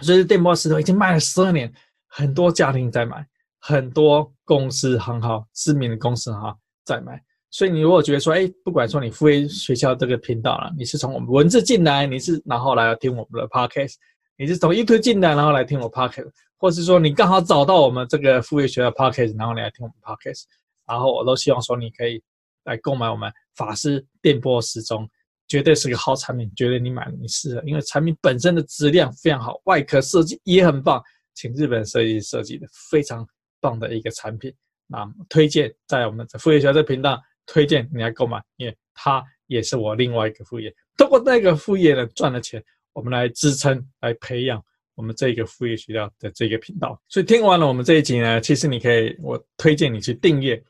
[0.00, 1.72] 所以电波时钟已经卖了十二年，
[2.06, 3.26] 很多家庭在买，
[3.62, 7.18] 很多公司很好知名的公司哈在买。
[7.48, 13.94] 所以你如果觉得说，哎，不管说你付费学校这个频道了，你是从我们文字进来，你是然后来听我们的 podcast。
[14.38, 20.44] 你是从 YouTube 进来，然后来听我 Podcast，或是说你刚好找到我们这个付费学校 Podcast，然后你来听我们 Podcast，
[20.88, 22.20] 然后我都希望说你可以
[22.64, 25.08] 来购买我们法师电波时钟，
[25.46, 31.00] 绝对是个好产品，绝对你买你适合，因为产品本身的质量非常好，外壳设计也很棒，
[31.34, 33.24] 请日本设计设计的非常
[33.62, 34.52] 棒的一个产品，
[34.86, 42.62] 那推荐在我们的副业学校这频道推荐你来购买，因为它也是我另外一个副业，通过那个副业呢赚了钱。
[42.94, 44.62] 我们来支撑、来培养
[44.94, 47.00] 我们这个副业学校的这个频道。
[47.08, 50.62] 所以听完了我们这一集呢，其实你可以，我推荐你去订阅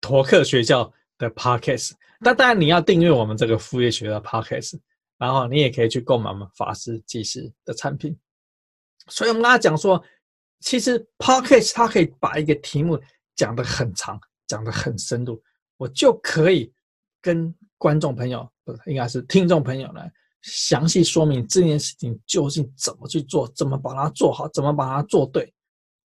[0.00, 0.88] 托克学校
[1.18, 1.94] 的 Podcast。
[2.20, 4.78] 那当然你要订阅我们这个副业学的 Podcast，
[5.18, 8.16] 然后你也可以去购买我们法师技师的产品。
[9.08, 10.00] 所以我们刚才讲说，
[10.60, 12.98] 其实 Podcast 它可以把一个题目
[13.36, 15.40] 讲得很长，讲得很深入，
[15.76, 16.72] 我就可以
[17.22, 20.00] 跟观众朋友，不应该是听众朋友呢，
[20.42, 25.52] 详细说明这件事情究竟怎么去做，怎么把它做好，怎么把它做对。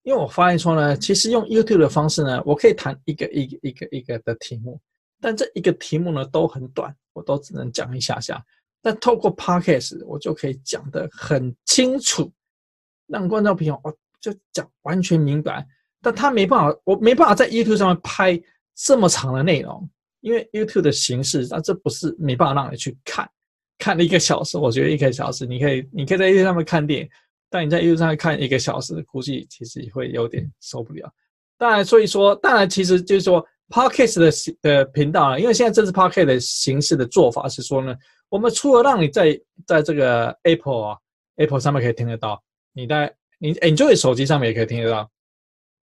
[0.03, 4.79] 因为我发现说呢，其实用 YouTube 的方式呢，我可以谈一个一个一个一个的题目，
[5.21, 8.43] 但这一个题目呢都很短，我都只能讲一下下。
[8.81, 12.29] 但透过 Podcast，我就可以讲得很清楚，
[13.07, 15.67] 让观众朋友哦就讲完全明白。
[16.01, 18.41] 但他没办法，我没办法在 YouTube 上面拍
[18.73, 19.89] 这么长的内容，
[20.21, 23.29] 因为 YouTube 的形式，那这不是没办法让你去看，
[23.77, 27.09] 看了一个小时，我觉得一个小时你可以，你可以在 YouTube 上面看电影。
[27.49, 31.07] 但你在 YouTube 上面看一个小时，估计其实会有点受不了。
[31.55, 37.95] 当然，所以说，当然，其实就是说，Podcast 的的频道啊，因为现在这次 Podcast 的形式的做法是说呢，
[38.27, 40.97] 我们除了让你在在这个 Apple 啊
[41.35, 45.11] Apple 上面可以听得到，你在你 enjoy 手机上面也可以听得到，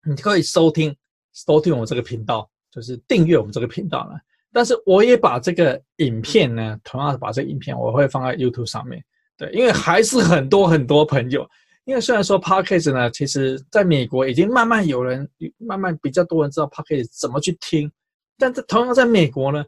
[0.05, 0.95] 你可以收听
[1.33, 4.19] 收听我们这个频道，就是订阅我们这个频道呢。
[4.53, 9.03] 但是我也把这个影片呢，同样把这个影片我会放在 YouTube 上面。
[9.35, 11.49] 对，因为还是很多很多朋友，
[11.85, 17.91] 因为虽然说 Podcast 呢，其实在美国已经慢慢有人，慢慢比较多人知道 Podcast 怎么去听，
[18.37, 19.65] 但是同样在美国呢，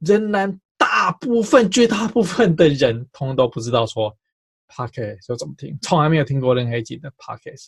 [0.00, 4.16] 仍然大部分绝大部分的人，通通都不知道说
[4.68, 7.66] Podcast 就怎么听，从来没有听过任何一集的 Podcast。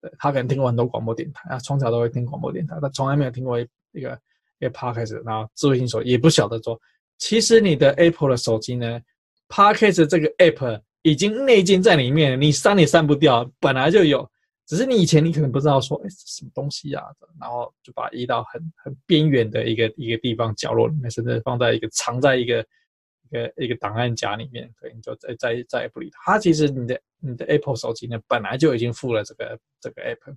[0.00, 4.18] 对，他可能听过很多广播电台啊，从小都会听广播电台，他从来没有听过一一个
[4.58, 6.80] 一个 Podcast，然后智慧型手也不晓得说，
[7.18, 9.00] 其实你的 Apple 的手机呢
[9.48, 10.80] ，Podcast 这个 App。
[11.02, 14.28] 已经内建在里面，你删也删不掉，本来就有，
[14.66, 17.14] 只是你以前你可能不知道说，哎，什么东西呀、啊？
[17.40, 22.66] 然后就把它移到很很边缘的一个一个地方角落里面，甚至放在一个藏在一个
[23.30, 26.32] 一个一个档案夹里面，可以你就再再再也不理它。
[26.32, 30.36] 它其实你的你的 Apple 手机呢，本来就已经附了这个这个 App，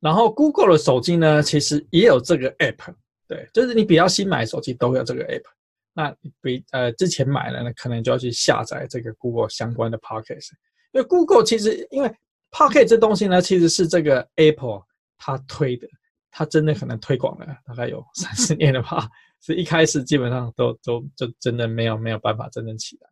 [0.00, 2.94] 然后 Google 的手机呢，其实也有这个 App，
[3.28, 5.44] 对，就是你比较新买手机都有这个 App。
[5.92, 10.52] 那比呃之前买了呢，可能就要去下载这个 Google 相关的 Podcast，
[10.92, 12.08] 因为 Google 其实因为
[12.52, 14.82] Podcast 这东西呢，其实是这个 Apple
[15.18, 15.88] 它推的，
[16.30, 19.08] 它真的可能推广了大概有三四年了吧，
[19.42, 23.10] 是一开始基本上都都就真的没有没有办法真正起来，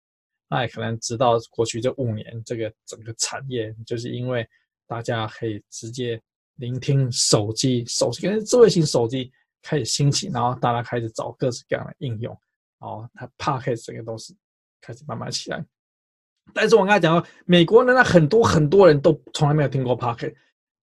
[0.49, 4.49] 那也可能直到过去这五年，这个整个产业就是因为
[4.87, 6.21] 大家可以直接
[6.57, 9.31] 聆听手机，手机跟智慧型手机
[9.63, 12.33] 开始兴起，然后大家开始找各式各样的应用。
[12.79, 14.37] 哦，它 Podcast 这个东西
[14.81, 15.65] 开始慢慢起来，
[16.55, 20.35] 但是我刚才讲到，美国人呢，很多很多人都从来没有听过 Podcast，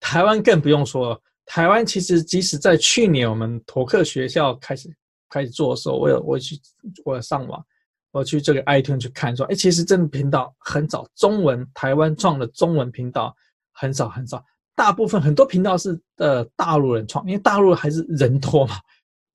[0.01, 1.21] 台湾更不用说了。
[1.45, 4.89] 台湾其实即使在去年我们托克学校开始
[5.29, 6.59] 开始做的时候，我有我去
[7.03, 7.63] 我有上网，
[8.11, 13.35] 我去这个 iTunes 去看说，哎，其实这个频道很早，中文台湾创的中文频道
[13.73, 14.43] 很少很少，
[14.75, 18.75] 大部分很多频道是呃大陆人创，因为大陆还是人多嘛。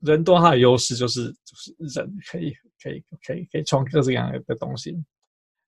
[0.03, 4.97] 人多，它的优势就是就是人可以可以可以可以创各式各样的东西。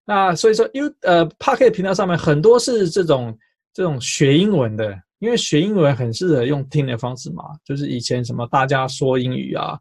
[0.07, 3.39] 那所以说，U 呃 Podcast 频道上面很多是这种
[3.75, 7.45] 这种学英文的，因为学英文很适合用听的方式嘛。
[7.65, 9.79] 就是以前什么大家说英语啊，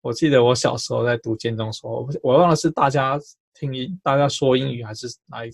[0.00, 3.20] 我记得我小时候在读建中时候，我忘了是大家
[3.52, 5.50] 听英大家说英语还是哪一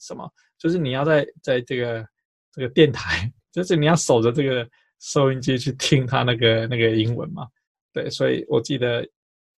[0.00, 2.06] 什么，就是你要在在这个
[2.52, 4.68] 这个电台，就是你要守着这个
[5.00, 7.44] 收音机去听他那个那个英文嘛。
[7.92, 9.04] 对，所以我记得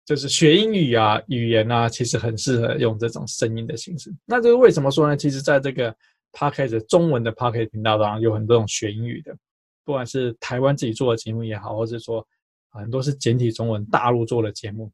[0.04, 4.14] 就是学英语啊，语言啊，其实很适合用这种声音的形式。
[4.24, 5.16] 那这个为什么说呢？
[5.16, 5.92] 其实在这个
[6.32, 9.36] Podcast 中文的 Podcast 频道上，有很多种学英语的，
[9.84, 12.26] 不管是台湾自己做的节目也好，或者说
[12.70, 14.92] 很多是简体中文大陆做的节目，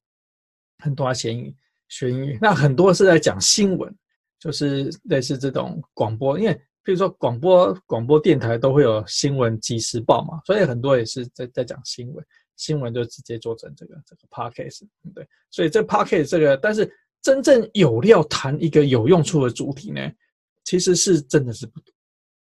[0.78, 1.56] 很多学英语，
[1.88, 2.38] 学英语。
[2.40, 3.94] 那很多是在讲新闻，
[4.38, 12.24] 就是类似这种广播，因为比如说广播广播电台都会有新闻即时报嘛，所以很多也是在在讲新闻。
[12.54, 16.88] 新闻就直接做成这个这个 podcast，对，所以这 podcast 这个，但是
[17.20, 20.00] 真正有料谈一个有用处的主题呢，
[20.73, 21.92] 其实是真的是不多。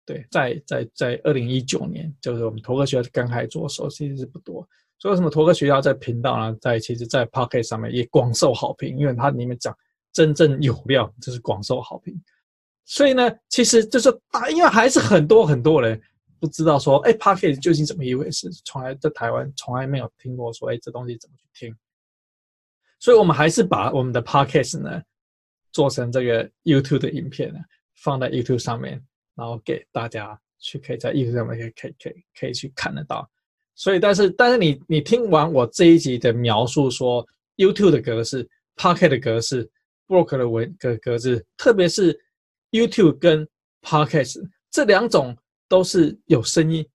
[0.06, 4.62] 对，在在在二零一九年，就是我们托克学校刚开始做的时候，其实是不多。
[5.00, 9.76] 所以为什么托克学校在频道呢，在其实，在 Pocket 上面也广受好评，因为它里面讲
[10.14, 12.16] 真正有料，就是广受好评。
[12.86, 16.00] 所以呢，其实就是大，因为还是很多很多人。
[16.40, 18.48] 不知道说，哎，Pocket 究竟怎么一回事？
[18.64, 21.76] 从来在台湾从来没有听过说，哎，这东西怎么去听？
[23.00, 25.02] 所以我们还是把我们的 Pocket 呢
[25.72, 27.60] 做成这个 YouTube 的影片呢，
[28.02, 29.02] 放在 YouTube 上面，
[29.36, 33.30] 然后给大家去可以在 YouTube 上面可以可以可以可以去看得到。
[33.76, 37.26] 所以，但是，但是你你听完我这一集的描述，说
[37.56, 38.46] YouTube 的格式、
[38.76, 39.70] Podcast 的格式、
[40.06, 42.20] Blog 的文格格式，特别是
[42.72, 43.48] YouTube 跟
[43.82, 45.38] Podcast 这两种
[45.70, 46.86] 都是有声音。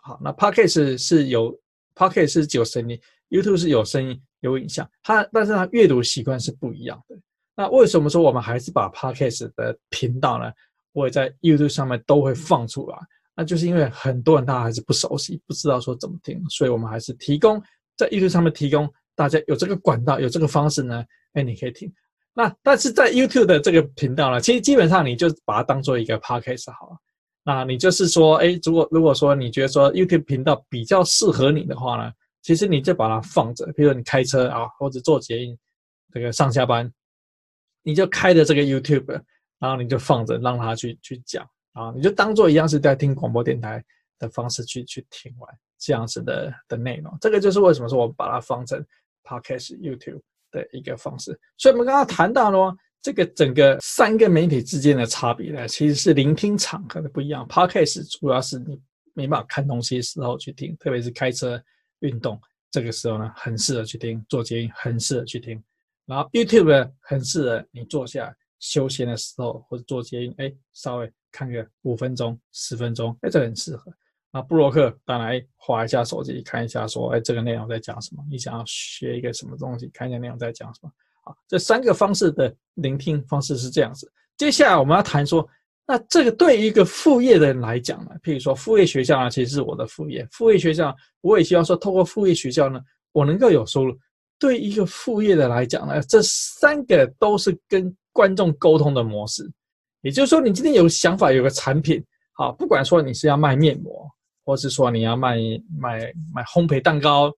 [0.00, 1.60] 好，那 Podcast 是有
[1.94, 2.98] Podcast 是有声音
[3.28, 7.16] ，YouTube 是有声音有影像，它但是它阅读习惯是不一样的。
[7.54, 10.50] 那为什么说我们还是把 Podcast 的频道呢？
[10.92, 12.98] 我也在 YouTube 上面都会放出来，
[13.34, 17.62] 那就是因为很多人他还是不熟悉，不知道说怎么听，所以我们还是提供
[17.96, 21.92] 在 YouTube 上面提供大家有这个管道，有这个方式呢，哎，你可以听。
[22.34, 26.96] 那但是在 YouTube 的这个频道呢，其实基本上你就把它当做一个 Podcast 好了。
[27.44, 35.58] 那你就是说，哎，如果如果说你觉得说 YouTube 频道比较适合你的话呢，其实你就把它放着，比如说你开车啊，或者坐捷运
[36.12, 36.90] 这个上下班，
[37.82, 39.22] 你就开着这个 YouTube。
[39.58, 43.80] 然后你就放着，让他去去讲啊，你就当做一样是在听广播电台
[44.18, 47.16] 的方式去去听完这样子的的内容。
[47.20, 48.84] 这个就是为什么说我把它放成
[49.22, 50.20] Podcast YouTube
[50.50, 51.38] 的一个方式。
[51.58, 57.46] 所以我们刚刚谈到了这个整个三个媒体之间的差别呢，其实是聆听场合的不一样。
[57.46, 58.76] Podcast 主要是你
[59.14, 61.62] 没办法看东西的时候去听，特别是开车
[62.00, 62.36] 运动
[62.72, 65.62] 这个时候呢，很适合去听；做捷运很适合去听。
[66.12, 68.34] 然后 YouTube，很适合你坐下。
[68.62, 73.92] 休闲的时候或者做捷运，哎，稍微看个五分钟、十分钟，哎，这很适合。
[74.30, 78.24] 那布洛克当然，划，一下手机，看一下，说，哎，这个内容在讲什么？
[78.30, 79.88] 你想要学一个什么东西？
[79.88, 80.92] 看一下内容在讲什么？
[81.24, 84.08] 好，这三个方式的聆听方式是这样子。
[84.36, 85.44] 接下来我们要谈说，
[85.84, 90.24] 那这个对于一个副业的人来讲呢，譬如说副业学校呢，其实是我的副业。
[90.30, 93.98] 副业学校，我也希望说，透过副业学校呢，我能够有收入。
[94.42, 99.48] 对一个副业的来讲呢，这三个都是跟观众沟通的模式，
[100.00, 104.10] 也就是说，你今天有想法，有个产品，好，不管说你是要卖面膜，
[104.44, 105.36] 或是说你要卖
[105.78, 107.32] 卖卖烘焙蛋糕，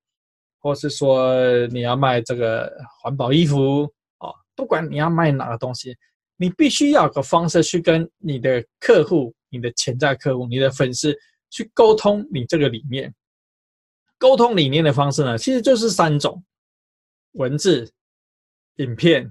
[0.61, 1.37] 或是说
[1.67, 3.83] 你要卖这个环保衣服，
[4.17, 5.95] 啊，不管你要卖哪个东西，
[6.39, 11.15] 你必须要有个方式去跟你的客户、你的潜在客户、你的粉丝
[11.51, 13.15] 去沟通你这个理念。
[14.17, 16.43] 沟通理念的方式呢，其实就是三种：
[17.35, 17.89] 文字、
[18.77, 19.31] 影片、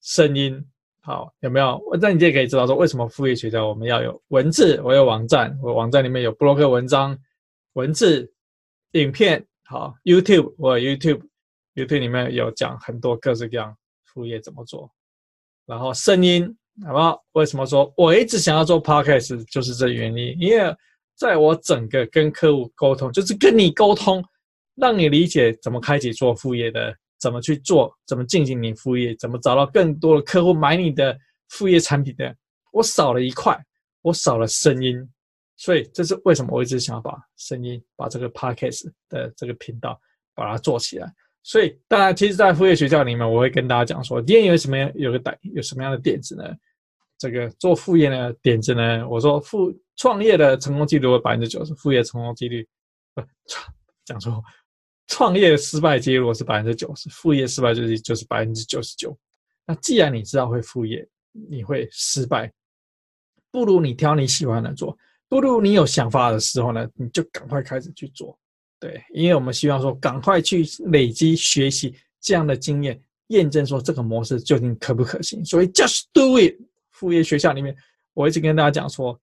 [0.00, 0.64] 声音。
[1.00, 1.80] 好，有没有？
[2.00, 4.80] 那你就可以知道说，为什么副业学校我们要有文字？
[4.82, 7.18] 我有网站，我网站里面有部落格文章、
[7.72, 8.30] 文字、
[8.92, 9.42] 影片。
[9.64, 13.74] 好，YouTube，我有 YouTube，YouTube 里面有讲很多各式各样
[14.04, 14.90] 副业怎么做。
[15.64, 17.24] 然后声音，好不好？
[17.32, 20.36] 为什么说我一直想要做 Podcast，就是这原因。
[20.38, 20.76] 因为
[21.14, 24.22] 在我整个跟客户沟通，就是跟你沟通，
[24.74, 26.94] 让你理解怎么开启做副业的。
[27.18, 27.92] 怎么去做？
[28.06, 29.14] 怎么进行你副业？
[29.16, 32.34] 怎么找到更多的客户买你的副业产品的？
[32.72, 33.58] 我少了一块，
[34.02, 34.96] 我少了声音，
[35.56, 40.00] 所以这是为什么我一直想要把声音，把这个 podcast 的这个频道
[40.34, 41.12] 把它做起来。
[41.42, 46.44] 所以当然，其实，在副业学校里面，我会跟大家讲说，今天有什么样有个点，有什么样的点子呢？
[47.16, 49.08] 这个做副业的点子呢？
[49.08, 52.68] 我说副创业的成功几率百分之九十，副业成功几率
[53.14, 53.22] 不
[54.04, 54.42] 讲错。
[55.08, 59.18] 创业失败几率是百分之九十，副业失败就是就是百分之九十九。
[59.66, 62.52] 那既然你知道会副业，你会失败，
[63.50, 64.96] 不如你挑你喜欢的做，
[65.28, 68.38] 不如你有想法的时候呢，你就赶快开始去做。
[68.78, 75.44] 对，因为我们希望说赶快去累积学习这样的经验，验证说这个模式究竟可不可行。
[75.44, 76.54] 所以 just do it。
[76.90, 77.74] 副业学校里面，
[78.12, 79.18] 我一直跟大家讲说，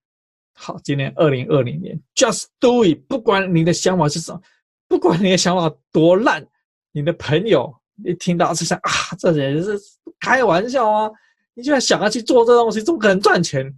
[0.54, 2.98] 好，今年二零二零年，just do it。
[3.08, 4.42] 不管你的想法是什么。
[4.88, 6.46] 不管你的想法多烂，
[6.92, 7.74] 你的朋友
[8.04, 9.80] 一听到是想啊，这人是
[10.20, 11.12] 开玩笑啊！
[11.54, 13.74] 你居然想要去做这东西，怎么可能赚钱？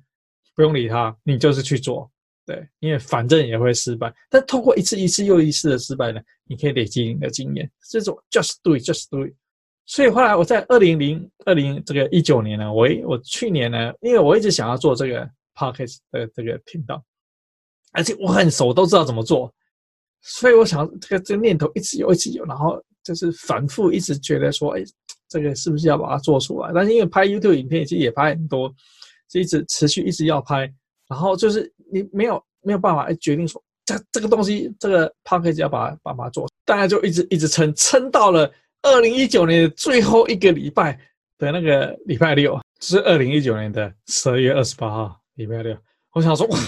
[0.55, 2.09] 不用理他，你就是去做，
[2.45, 4.11] 对，因为反正也会失败。
[4.29, 7.69] 但通过一次一次又一次的失败呢，你可以累积你的经验。
[7.89, 9.33] 这种 just do it，just do it。
[9.85, 17.01] 所以后来我在二零零二零这个一九年呢，我我去年呢，因为我一直想要做这个 podcast 的这个频道，
[17.93, 19.53] 而且我很熟，都知道怎么做。
[20.29, 24.83] 所以我想，这个这个念头一直有，一直有，然后就是反复一直觉得说，哎，
[25.29, 26.69] 这个是不是要把它做出来？
[26.75, 28.69] 但是因为拍 YouTube 影片其实也拍很多，
[29.29, 30.69] 就一直持续一直要拍，
[31.07, 38.51] 然后就是你没有没有办法决定说，这这个东西这个 package 要把它把它做，大家就一直一直撑，撑到了
[38.81, 40.99] 二零一九年的最后一个礼拜
[41.37, 45.73] 的那个礼拜六，是二零一九年的十二月二十八号礼拜六，
[46.11, 46.59] 我想说哇。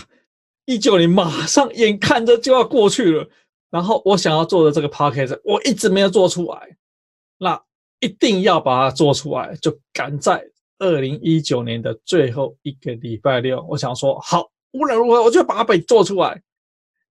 [0.66, 3.28] 一九年马上眼看着就要过去了，
[3.70, 6.78] 然后我想要做的这个 podcast 我一直没有做出来，
[7.38, 7.62] 那
[8.00, 10.44] 一定要把它做出来，就赶在
[10.80, 16.42] 二零一九年的最后一个礼拜六，我想说好，无论如何我就把它给做出来，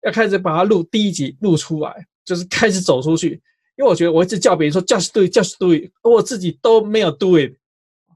[0.03, 3.41] 要开始把它录第一集录出来，就是开始走出去，
[3.77, 7.53] 因为我觉得我一直叫别人说 just do it，just do it，我自己都没有 do it，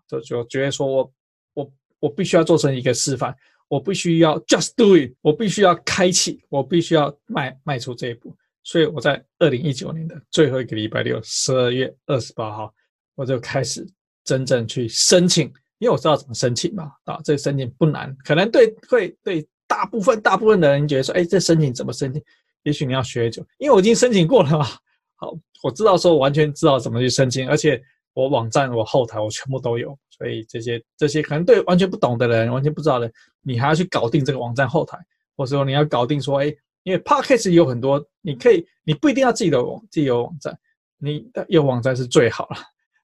[0.08, 1.12] 就就觉得说我
[1.54, 3.36] 我我必须要做成一个示范，
[3.72, 8.36] 我必须要 just do it，我必须要开启，我必须要迈迈出这一步。
[8.62, 12.70] 所以我在二零一九年的最后一个礼拜六，十二月二十八号，
[13.14, 13.82] 我就开始
[14.24, 15.46] 真正去申请，
[15.78, 22.22] 因为我知道怎么申请嘛，啊，这个申请不难，可能对会对大部分大部分的人觉得说，哎，这申请怎么申请？
[22.64, 24.66] 也许你要学久，因为我已经申请过了嘛。
[25.14, 27.82] 好，我知道说完全知道怎么去申请，而且
[28.14, 33.10] 我网站、我后台我全部都有，所以这些这些可能对完全不懂的人、完全不知道的，
[33.42, 34.98] 你还要去搞定这个网站后台，
[35.36, 36.54] 或者说你要搞定说，哎。
[36.84, 40.58] 因为 Podcast 有很多，你可以，你不一定要自己的网，自己有网站，
[40.98, 42.56] 你有网站是最好了。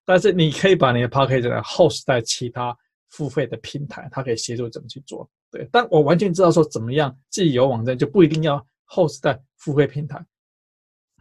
[0.05, 2.77] 但是你可以把你的 Podcast host 在其他
[3.11, 5.31] 付费的平台，它可以协助怎么去做。
[5.49, 10.27] 对，但我完全知道说怎么样自己有网站就不一定要 host 在付费平台，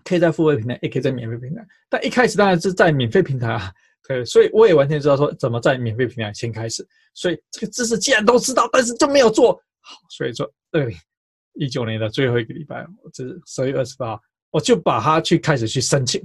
[0.08, 1.66] 可以在付费平台，也可以在免费平台。
[1.90, 3.72] 但一开始当然是在免费平台啊，
[4.08, 6.88] 对，所以我也完全知道说怎么在免费平台先开始。
[7.14, 10.96] 所以这个知识既然都知道，但是就没有做好，所以说对。
[11.60, 16.24] 一九年的最后一个礼拜，这是十月二十八号，我就把它去开始去申请，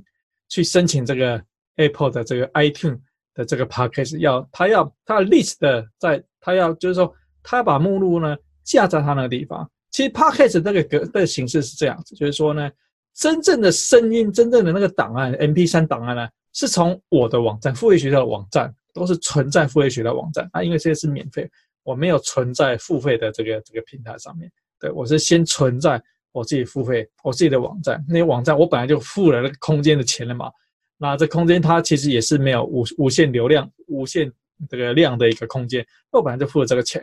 [0.50, 1.42] 去申请这个
[1.76, 3.00] Apple 的这个 iTune
[3.32, 7.10] 的这个 Podcast，要他要他 list 的在，他要就是说，
[7.42, 9.66] 他把目录呢架在他那个地方。
[9.90, 12.70] 其实 Podcast 这个格的形式是这样子，就是说呢，
[13.14, 21.48] 真正的声音，真正的那个档案，MP3 档案呢，是从我的网站，付费学校的网站，都是存在付费学校网站啊，因为这些是免费，
[21.82, 24.50] 我没有存在付费的这个这个平台上面。
[24.80, 26.02] 对，我是先存在
[26.32, 30.50] 我自己付费我自己的网站，那些网站我本来就付了那个空间的钱了嘛。
[30.96, 34.32] 那这空间它其实也是没有无无限流量、无限
[34.68, 37.02] 这个量的一个空间，我本来就付了这个钱，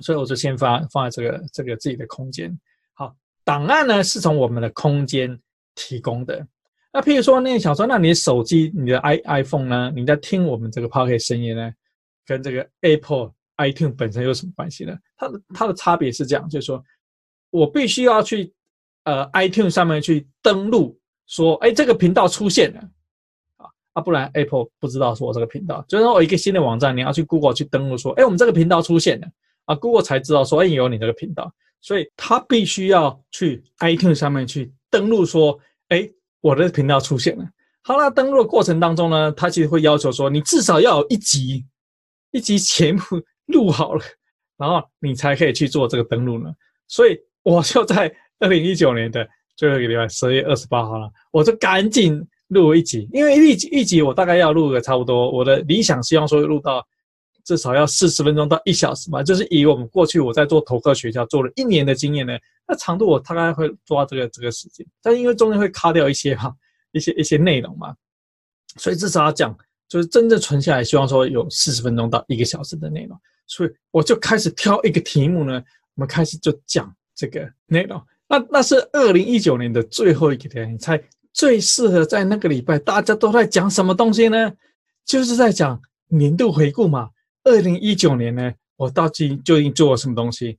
[0.00, 2.56] 所以我就先放放在这个这个自己的空间。
[3.44, 5.38] 档案呢是从我们的空间
[5.74, 6.46] 提供的。
[6.92, 9.92] 那譬如说，那想说，那你手机、你的 i iPhone 呢？
[9.94, 11.72] 你在听我们这个 Pocket 声音呢，
[12.26, 13.32] 跟这个 Apple。
[13.56, 14.92] iTunes 本身有什么关系呢？
[15.16, 16.82] 它的它的差别是这样，就是说
[17.50, 18.52] 我必须要去
[19.04, 22.80] 呃 iTunes 上面去登录，说哎这个频道出现了
[23.58, 25.84] 啊啊，不然 Apple 不知道说我这个频道。
[25.86, 29.28] 就是说我一个新的网站，你要去 Google 去登录，说哎我们这个频道出现了
[29.66, 31.54] 啊，Google 才知道说哎有你这个频道，
[31.84, 35.58] 所以他必须要去 iTunes 上面去登录，说
[35.88, 36.10] 哎
[36.40, 37.44] 我的频道出现了。
[37.82, 41.64] 好了，登录的过程当中呢，他其实会要求说你至少要有一集
[42.32, 43.00] 一集节目。
[43.48, 44.02] 录好了，
[44.56, 46.50] 然后你才可以去做这个登录呢。
[46.88, 56.82] 所以我就在二零一九年的最后一个礼拜，十月二十八号了，我就赶紧录一集，因为一集一集我大概要录个差不多，我的理想希望说录到
[57.44, 62.32] 至少要四十分钟到一小时嘛，就是以我们过去我在做投课学校做了一年的经验呢，
[62.66, 66.54] 那长度我大概会抓这个这个时间，但因为中间会卡掉一些哈，
[66.92, 67.94] 一些一些内容嘛，
[68.78, 69.54] 所以至少要讲，
[69.88, 73.20] 就是真正存下来，希望说有四十分钟到一个小时的内容。
[73.46, 75.62] 所以我就开始挑一个题目呢，
[75.96, 78.02] 我们开始就讲这个内容。
[78.26, 80.98] 那那是二零一九年的最后一个天，你猜
[81.34, 84.50] 最适合在那个礼拜大家都在讲什么东西呢？
[85.04, 85.78] 就是在讲
[86.08, 87.10] 年度回顾嘛。
[87.44, 90.58] 二零一九年呢，我到底究竟做了什么东西？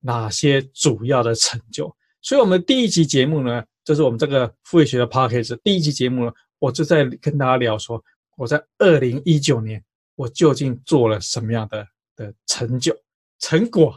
[0.00, 1.94] 哪些主要的成就？
[2.22, 8.02] 所以，我们第一集节目呢，就是我们这个付费学的 Podcast 第一集节目呢，我就在跟大家聊说，
[8.36, 9.84] 我在二零一九年
[10.16, 11.86] 我究竟做了什么样的。
[12.16, 12.94] 的成就
[13.38, 13.94] 成果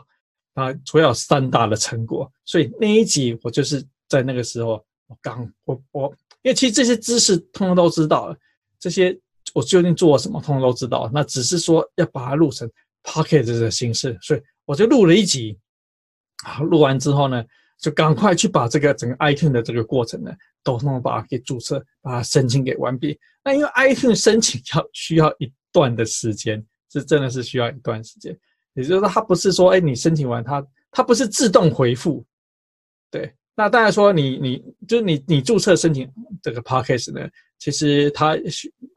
[0.53, 8.37] 啊，主要三大的成果，所以那一集我就是在那个时候，我刚我我，因为其实这些知识通通都知道了，
[8.79, 9.19] 这些
[9.53, 12.69] 我究竟做了什么，通通都知道，那只是说要把它录成
[13.03, 15.57] Podcast 的形式，所以我就录了一集，
[16.43, 17.43] 好，录完之后呢，
[17.79, 20.31] 就赶快去把这个整个 iTunes 的这个过程呢，
[20.63, 23.17] 都弄把它给注册，把它申请给完毕。
[23.43, 26.65] 那因为 iTunes 申请要需要一段的时间。
[26.91, 28.37] 是真的是需要一段时间，
[28.75, 32.23] 也就是说，它不是说，哎，你申请完它，它不是自动回复。
[33.09, 36.07] 对，那当然说你，你就是你你注册申请
[36.43, 37.27] 这个 Podcast 呢，
[37.63, 38.37] 其实它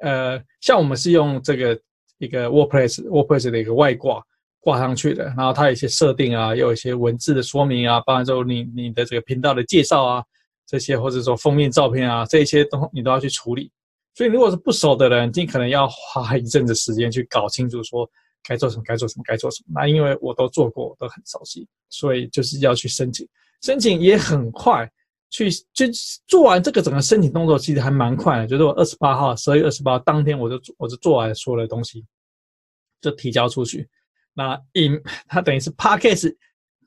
[0.01, 1.81] 呃，像我们是用这个
[2.19, 4.21] 一个 WordPress WordPress 的一个外挂
[4.59, 10.25] 挂上去的，然后它有一些设定啊，有一些文字的说明啊，包含说你你的这个频道的介绍啊，
[10.67, 13.71] 这些或者说封面照片啊，这些都你都要去处理。
[14.17, 18.11] 所以，如果是不熟的人，尽可能要花一阵子时间去搞清楚，说
[18.43, 19.81] 该做什么，该做什么，该做什么。
[19.81, 23.29] 那因为我都做过，我都很熟悉，所以就是要去申请，
[23.63, 24.91] 申请也很快。
[25.31, 25.87] 去就
[26.27, 28.47] 做完这个整个申请动作，其实还蛮快的。
[28.47, 32.05] 就是我二十八号，十二月二十八号当天，我就我就做完所有的东西，
[33.01, 33.89] 就提交出去。
[34.35, 36.35] 那 in 它等于是 Podcast，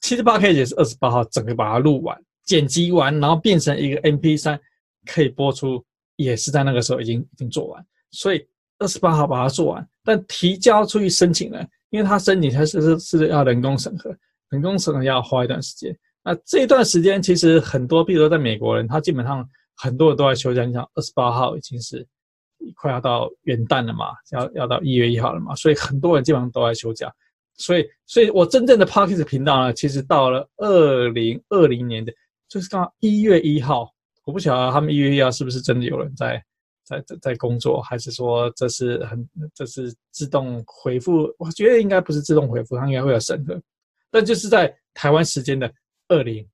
[0.02, 4.60] 其实 Podcast 也是二十八号整个把它录完、剪辑完，然后变成一个 MP3。
[5.06, 5.84] 可以播出，
[6.18, 8.46] 也是在那个时候已经已经做完，所以
[8.80, 14.16] 二十八号把它做完，但提交出去申请呢，因为它申请它是是是要人工审核，
[14.50, 15.98] 人工审核要花一段时间。
[16.24, 20.66] 那这一段时间其实很多，比如说在美国人，他基本上很多人都在休假。
[20.66, 22.06] 你想，二十八号已经是
[22.76, 27.12] 快要到元旦了嘛，要要到一月一号了嘛，所以很多人基本上都在休假。
[27.56, 32.12] 所以，所以我真正的 Podcast 频道呢，其实到了二零二零年的，
[32.50, 33.90] 就是刚好一月一号。
[34.26, 36.44] 我不晓得他们一月一号是不是真的有人在
[36.84, 41.34] 在在在工作，还是说这是很这是自动回复？
[41.38, 43.60] 我觉得应该不是自动回复，它应该会有审核。
[44.12, 45.72] 但就是在台湾时间的。
[46.10, 46.46] 二零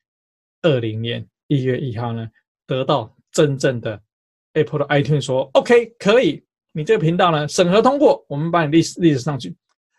[0.61, 2.29] 二零年一月一号呢，
[2.67, 3.99] 得到真正的
[4.53, 9.55] Apple 的 iTunes 说 OK 可以，你这个频道呢审核通过，我们把你历史历史上去。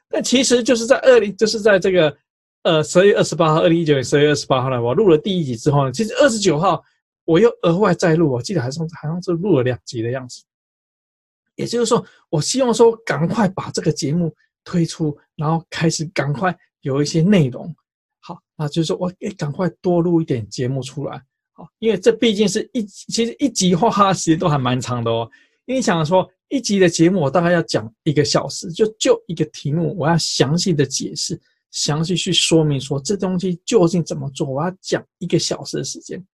[0.09, 2.17] 但其实就是在二零，就是在这个
[2.63, 6.83] 呃十月二十八号，二零一九年十月二十八号呢，我录了第一集之后呢，其实二十九号
[7.25, 10.45] 我又额外再录，我记得还是好像是录了两集的样子。
[11.55, 17.75] 也就是说，我希望说赶快把这个节目推出，然后开始赶快有一些内容。
[18.57, 25.29] 啊，就是说我赶快多录一点节目出来，好，因为这毕竟是一其实一集花的时间都还蛮长的哦。
[25.67, 31.41] 因为想说一集的节目，我大概要讲一个小时，就就一个题目，我要详细的解释，
[31.71, 36.25] 详细去说明说这东西究竟怎么做，我要讲一个小时的时间，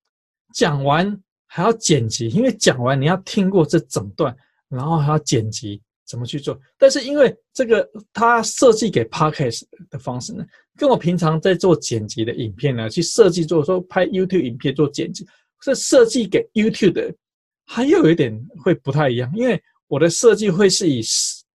[0.54, 4.36] 讲完还要剪辑，因为讲完你要听过这整段，
[4.68, 5.80] 然后还要剪辑。
[6.12, 6.60] 怎么去做？
[6.76, 10.44] 但是因为这个，它设计给 Podcast 的方式呢，
[10.76, 15.26] 跟我平常在做剪辑的影片呢，去设计做说拍 YouTube 影片做剪辑，
[15.62, 17.14] 是设计给 YouTube 的，
[17.64, 19.32] 还又有一点会不太一样。
[19.34, 19.58] 因为
[19.88, 21.00] 我的设计会是以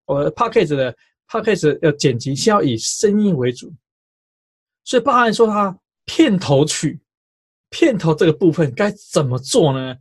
[0.07, 0.97] 我的 Podcast 的
[1.29, 3.71] Podcast 要剪辑是要以声音为主，
[4.85, 6.99] 所以包含说它片头曲、
[7.69, 9.95] 片头这个部分该怎么做呢？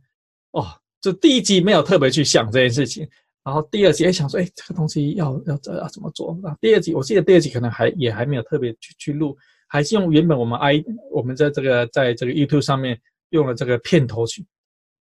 [0.53, 0.65] 哦，
[0.99, 3.07] 就第一集没有特别去想这件事情。
[3.47, 6.37] 然后第二集也想说，哎，这个东西要要要怎么做？
[6.43, 9.37] 那第二集我记得第二集可能还也还没有特别去去录，
[9.69, 10.83] 还是用原本我们 i
[11.13, 14.45] 我们在这个在这个 YouTube 上面用了这个片头曲。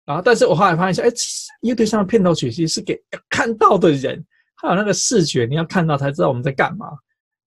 [0.04, 2.96] 然后，但是我后来发现，哎，其实 YouTube 上的片头曲其实是给
[3.28, 4.24] 看到的人，
[4.54, 6.86] 还有那个视觉，你要看到才知道我们在干嘛。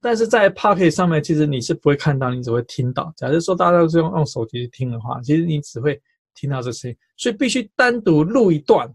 [0.01, 3.13] 但是在 Pocket 上面，其实你是不会看到，你只会听到。
[3.15, 5.97] 假如说大家都是用用手机去听的话，其实你只会
[6.35, 8.93] 听到这声音，所以必须单独录一段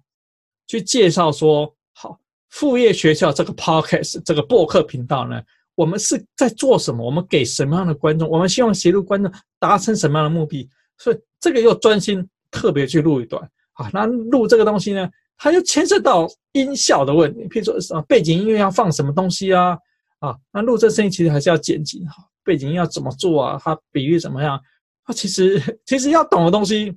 [0.67, 1.75] 去介绍说。
[1.95, 2.19] 好，
[2.51, 5.41] 副业学校这个 podcast 这个播客频道呢，
[5.77, 7.05] 我们是在做什么？
[7.07, 8.29] 我们给什么样的观众？
[8.29, 10.69] 我们希望协助观众达成什么样的目的？
[10.99, 13.43] 所以这个又专心特别去录一段。
[13.75, 19.79] 啊，那录这个东西呢，它又牵涉到音效的问题，譬如说什么背景音乐要放什么东西啊？
[20.19, 22.05] 啊，那录这声音其实还是要剪辑。
[22.07, 23.61] 哈，背景音要怎么做啊？
[23.63, 24.61] 它比喻怎么样？
[25.07, 26.97] 它其实其实要懂的东西。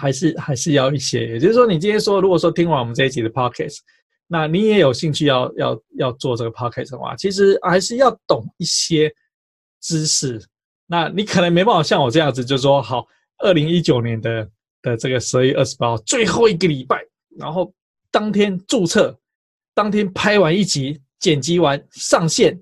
[0.00, 3.78] 还是还是要一些，也就是说，你今天说，如果说听完我们这一集的 podcast，
[4.28, 9.12] 那你也有兴趣要要要做这个 podcast 的话，其实还是要懂一些
[9.80, 10.40] 知识。
[10.86, 13.04] 那你可能没办法像我这样子，就说，好，
[13.38, 14.48] 二零一九年的
[14.82, 17.04] 的这个十二月二十八号最后一个礼拜，
[17.36, 17.74] 然后
[18.12, 19.18] 当天注册，
[19.74, 22.56] 当天拍完一集，剪辑完上线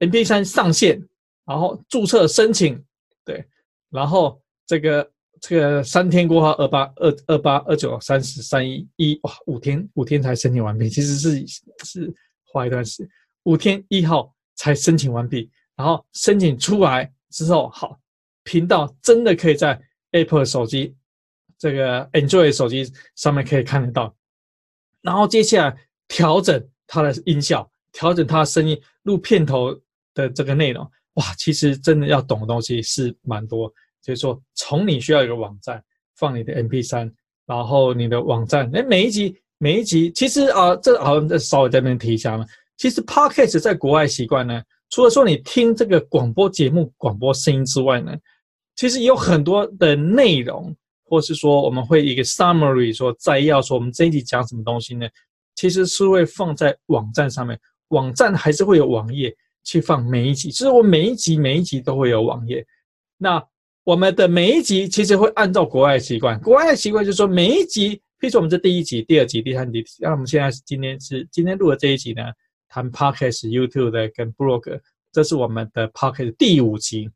[0.00, 1.02] ，MP3 上线，
[1.46, 2.84] 然后注册申请，
[3.24, 3.42] 对，
[3.88, 5.10] 然后这个。
[5.40, 11.44] 这个三天过后，二八二二八二九三十三一一哇，五天五天才申请完毕，其实是
[11.84, 12.14] 是
[12.44, 13.08] 花一段时间，
[13.44, 17.98] 五天一号才申请完毕，然后申请出来之后，好，
[18.44, 19.80] 频道真的可以在
[20.12, 20.94] Apple 手机
[21.58, 24.14] 这个 Android 手机上面可以看得到，
[25.02, 25.76] 然后接下来
[26.08, 29.78] 调整它的音效，调整它的声音，录片头
[30.14, 33.72] 的这个内容，哇，其实真的要懂的东西是蛮多。
[34.02, 35.82] 就是说，从你需要一个网站
[36.16, 37.12] 放你的 MP3，
[37.46, 42.46] 然后你的网站，哎，每一集每一集，其实啊，这好像再稍微在那边提一下嘛。
[42.76, 48.12] 其实 Podcast 在国外习惯呢，除了说你听这个广播节目、广播声音之外呢，
[48.76, 50.74] 其实有很多的内容，
[51.04, 55.08] 或是说我们会一个 summary 说摘要，说我们这一集讲什么东西呢？
[55.54, 59.34] 其实是会放在网站上面，网站还是会有网页
[59.64, 62.64] 去放每一集，其实我每一集每一集都会有网页，
[63.16, 63.44] 那。
[63.88, 72.22] 我们的每一集其实会按照国外的习惯，国外的习惯就是说每一集，譬如说我们这第一集、第二集、第三集，那我们现在是今天是今天录的这一集呢，
[72.68, 74.78] 谈 Podcast、YouTube 的跟 Blog，
[75.10, 77.10] 这是我们的 Podcast 第五集。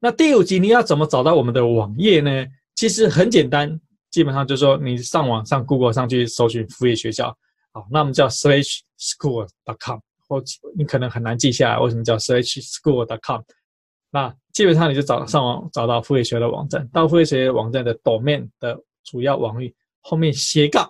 [0.00, 2.46] 那第五集你要怎么找到我们的网页呢？
[2.74, 7.34] 其实很简单，基本上就是说你上网上 Google 上去搜寻副业学校，
[7.72, 9.98] 好，那我们叫 Slash School dot com，
[10.28, 10.42] 或
[10.76, 13.40] 你可能很难记下来，为什么叫 Slash School dot com？
[14.14, 20.88] 那基本上你就找上网找到副业学的网站，到副业学网站的 domain 的主要网域后面斜杠，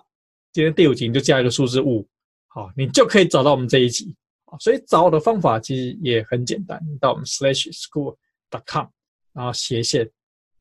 [0.53, 2.07] 今天第五集你就加一个数字五，
[2.45, 4.15] 好，你就可以找到我们这一集。
[4.59, 8.15] 所以找的方法其实也很简单，你到我们 slash school
[8.51, 8.85] dot com，
[9.33, 10.07] 然后斜线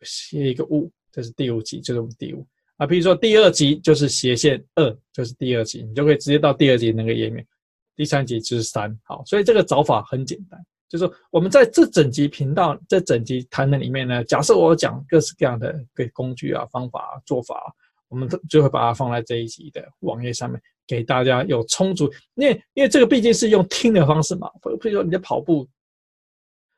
[0.01, 2.47] 写一个五，这是第五集，就是我们第五
[2.79, 2.87] 啊。
[2.87, 7.47] 比如说第二集就是斜线二，就是第二集，你就可以直接到第二集那个页面。
[7.95, 10.59] 第三集就是三，好，所以这个找法很简单，
[10.95, 17.75] 就是说我们在这整集频道、这整集谈的里面呢，假设我讲各式各样的个工具啊、方法、做法，
[18.07, 20.61] 我们就会把它放在这一集的网页上面。
[20.87, 24.49] 给大家有充足，因为因为这个毕竟是用听的方式嘛，
[24.81, 25.67] 比如说你在跑步，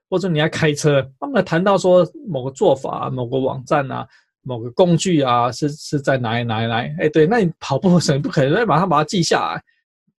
[0.09, 4.07] 或者你在开车，他们谈到说某个做法、某个网站啊、
[4.43, 6.95] 某个工具啊，是是在哪里哪里哪里？
[7.01, 9.63] 哎，对，那你跑步的时候你不可能马上把它记下来，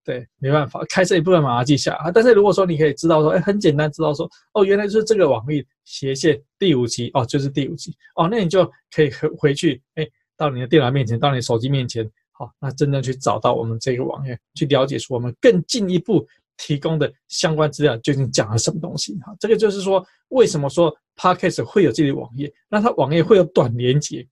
[0.08, 2.10] 对，没办法，开车也不能把它记下来。
[2.14, 12.10] 但是如果说你可以知道说，哎，很简单知道说，哦，原来就是这个网域斜线第五集，哦，就是第五集，哦，那你就可以回回去，哎，到你的电脑面前，到你手机面前。
[12.32, 19.14] 好，那真正去找到我们这个网页，去了解出我们更进一步提供的相关资料究竟讲了什么东西。
[19.26, 22.50] 哈，这个就是说，为什么说 Podcast 会有这个网页？
[22.70, 24.26] 那它网页会有短连接，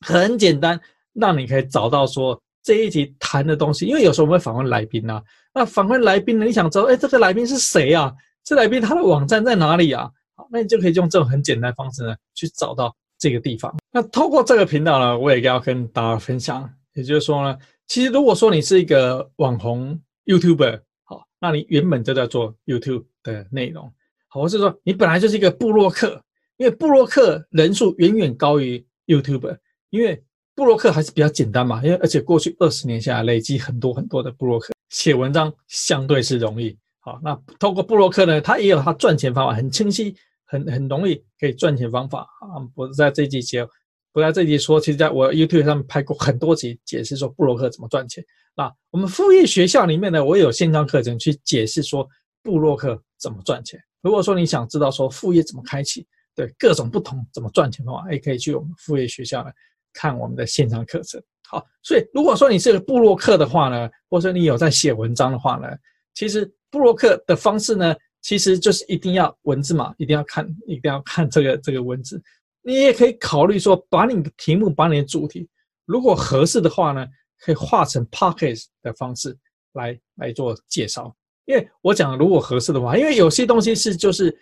[0.00, 0.80] 很简单，
[1.12, 3.86] 让你可以找到说这一集谈的东西。
[3.86, 5.22] 因为有时候我们会访问来宾啊，
[5.54, 8.12] 那访问来宾呢，你想知道，哎，这个来宾是谁啊？
[8.42, 10.10] 这来宾他的网站在哪里啊？
[10.34, 13.72] 好，那你就可以用这种很简单方式呢，去找到这个地方。
[13.92, 16.68] 那透过这个频道呢，我也要跟大家分享。
[16.94, 23.92] 也就是说呢，其实如果说你是一个网红 YouTuber，好，那你原本就在做 YouTube 的内容，
[24.28, 26.22] 好，或是说你本来就是一个部落客，
[26.56, 29.58] 因为部落客人数远远高于 YouTuber，
[29.90, 30.22] 因为
[30.54, 43.66] 布洛克还是比较简单嘛，因为而且过去二十年下来累积很多很多的布洛克，写文章相对是容易，好，那透过布洛克呢，他也有他赚钱方法，很清晰，很很容易可以赚钱方法啊，我在这几节。
[44.12, 48.24] 不在这里说，其实在我 YouTube 上面拍过很多集，解释说布洛克怎么赚钱。
[48.54, 52.08] 那我们副业学校里面呢，我有线上课程去解释说
[52.40, 53.80] 布洛克怎么赚钱。
[54.02, 59.52] 如果说你想知道说副业怎么开启，对各种不同怎么赚钱的话，也可以去我们副业学校来
[59.94, 61.22] 看我们的线上课程。
[61.48, 65.68] 好，所以如果说你是个部落客的话呢，或者说你有在写文章的话呢，
[66.12, 72.20] 其实部落客的方式呢，其实就是一定要文字嘛，一定要看，一定要看这个这个文字。
[72.62, 75.48] 你也可以考虑说，把你的题目，把你的主题，
[75.84, 77.06] 如果合适的话呢，
[77.38, 79.36] 可以画成 podcast 的方式
[79.74, 81.14] 来来做介绍。
[81.44, 84.34] 因为我讲如果合适的话，因为有些东西是就是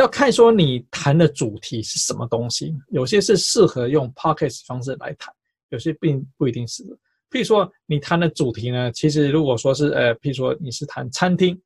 [0.00, 5.32] 要看说你谈的主题是什么东西，有些是适合用 podcast 方式来谈，
[5.68, 6.90] 有些并不一定适合。
[7.30, 11.60] 譬如说你谈的主题呢，其实如果说是呃，譬如说你是谈餐厅，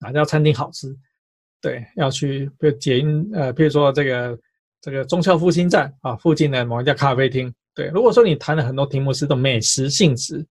[0.00, 0.96] 哪家餐厅好吃，
[1.60, 4.38] 对，要去比如解音呃，譬如说这个。
[4.80, 7.88] 这个忠孝复兴站啊，附近的某一家咖啡厅，对。
[7.88, 10.46] 如果说你谈的很多题目是这种美食性质，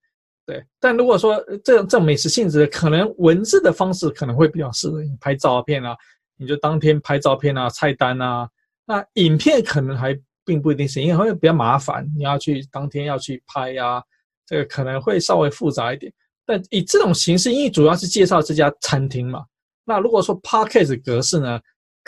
[0.45, 0.61] 对。
[0.81, 5.95] 但如果说这种这种美食性质，可能文字的方式可能会比较适合你拍照片啊，
[6.37, 8.47] 你就当天拍照片啊，菜单啊。
[8.85, 14.01] 那影片可能还并不一定是，因为会比较麻烦，你要去当天要去拍呀，
[14.45, 16.11] 这个可能会稍微复杂一点。
[16.45, 19.43] 但以这种形式，因为主要是介绍这家餐厅嘛。
[19.83, 21.59] 那如果说 Podcast 格式呢？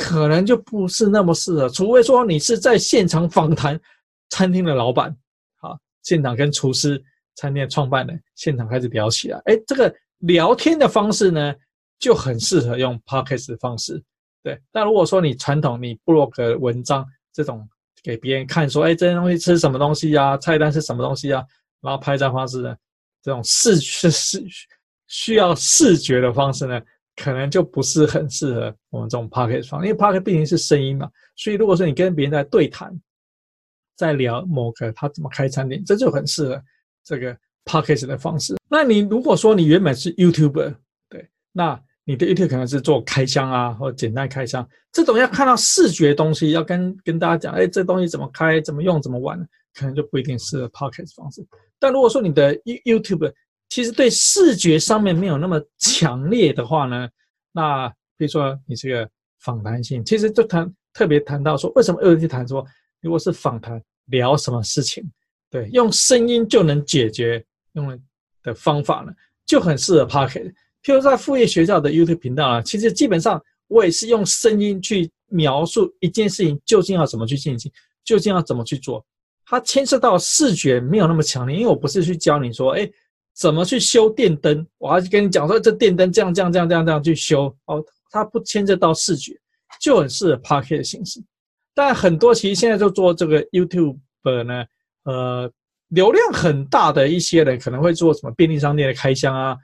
[0.01, 3.77] 可能就不是那么适合，除非说你是在现场访谈
[4.30, 5.13] 餐厅的老板，
[5.57, 7.03] 好，现场跟厨师、
[7.36, 11.53] 餐厅的创办人现场开始聊起来，哎，这个聊天的方式呢，
[11.99, 14.01] 就很适合用 podcast 的方式，
[14.43, 14.59] 对。
[14.71, 17.67] 但如果说你传统你部落格文章这种
[18.03, 20.37] 给别人看说，哎，这些东西吃什么东西呀？
[20.37, 21.45] 菜单是什么东西呀？
[21.81, 22.75] 然后拍照方式呢，
[23.21, 24.43] 这种视是视
[25.07, 26.81] 需要视觉的方式呢？
[27.15, 32.97] 可能就不是很适合我们这种 pocket 方，因为 pocket 毕竟是声音嘛，所以如果说你跟别人在对谈，
[33.97, 36.63] 在聊某个他怎么开餐厅，这就很适合
[37.03, 38.55] 这个 pocket 的方式。
[38.69, 40.75] 那你如果说你原本是 YouTuber，
[41.09, 49.37] 对，那你的 YouTube 可能是做开箱啊，或者简单开箱，这种要看到视觉东西，要跟跟大家讲，哎，这东西怎么开、怎么用、怎么玩，
[49.75, 51.45] 可能就不一定适合 podcast 方式。
[51.77, 53.31] 但如果说你的 YouTube
[53.69, 57.07] 其实对视觉上面没有那么强烈的话呢，
[57.51, 57.87] 那
[58.17, 59.07] 比如说你这个
[59.41, 62.65] 访谈性，其实就谈特别谈到说，为什么又去谈说，
[63.01, 65.03] 如果是访谈聊什么事情，
[65.51, 68.01] 对，用声音就能解决用
[68.41, 69.13] 的方法呢，
[69.45, 70.51] 就很适合 Podcast。
[70.89, 77.71] 譬如在副业学校的 YouTube 频道啊，其实基本上我也是用声音去描述一件事情究竟要怎么去进行，
[78.03, 79.05] 究竟要怎么去做。
[79.45, 82.89] 它牵涉到视觉没有那么强烈，因为我不是去教你说，哎。
[83.35, 84.67] 怎么去修电灯？
[84.77, 89.31] 我还是跟你讲说，这电灯这样这样这样这样这样去修哦，它不牵涉到视觉，
[89.79, 91.23] 就很适合 Podcast 的形式。
[91.73, 93.95] 但很多其实现在就做这个 YouTube
[94.43, 94.65] 呢，
[95.03, 95.49] 呃，
[95.89, 99.55] 流量很大的一些人可能会做什么便利商店的开箱啊，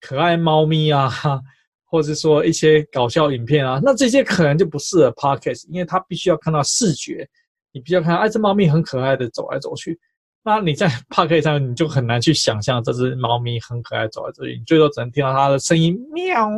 [0.00, 1.10] 可爱猫咪啊，
[1.84, 7.28] 或者说一些搞笑影片啊，那这些可能就不适合 Podcast，因为它必须要看到视觉，
[7.72, 9.98] 你必须要看到，哎，这猫咪很可爱的走来走去。
[10.42, 16.48] 那你在 Podcast 上你就很难去想象这只猫咪很可爱走来走去，你最多只能听到它的声音喵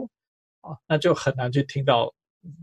[0.60, 2.12] 啊，那就很难去听到，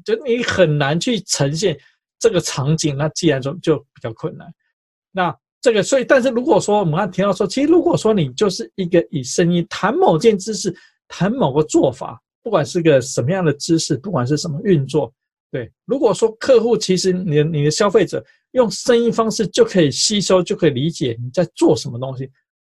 [0.05, 1.77] 就你很难去呈现
[2.17, 2.95] 这个场景。
[2.95, 4.47] 那既然说就比较困难，
[5.11, 10.73] 那这个所以，但是如果说我们刚提到说，其实如果说你就是一个以声音谈某件知识，
[11.07, 15.13] 谈某个做法，不管是个什么样的知识，不管是什么运作，
[15.51, 18.25] 对，如果说客户其实你的你的消费者。
[18.53, 22.27] 用声音方式就可以吸收，就可以理解你在做什么东西，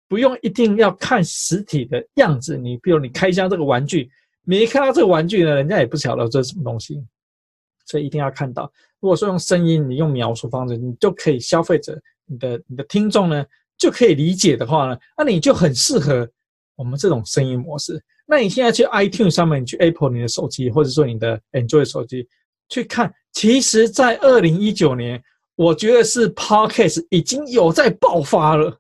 [0.09, 2.57] 不用一定要看实体的样子。
[2.57, 4.11] 你比如你开箱这个玩具，
[4.43, 7.01] 没看到这个玩具呢，人家也不晓得这是什么东西，
[7.89, 8.71] 所以一定要看到。
[9.01, 13.45] 如果说用声音，你用描述方式，你就可以消费者，你的你的听众呢
[13.77, 16.29] 就可以理解的话呢，那你就很适合
[16.77, 18.01] 我们这种声音模式。
[18.27, 22.29] 那你现在去 iTunes 上面，你去 Apple 你的手机，或者说你的 Android 手机
[22.69, 25.21] 去看，其实，在二零一九年。
[25.59, 28.79] 我觉得是 Podcast 已经有在爆发了，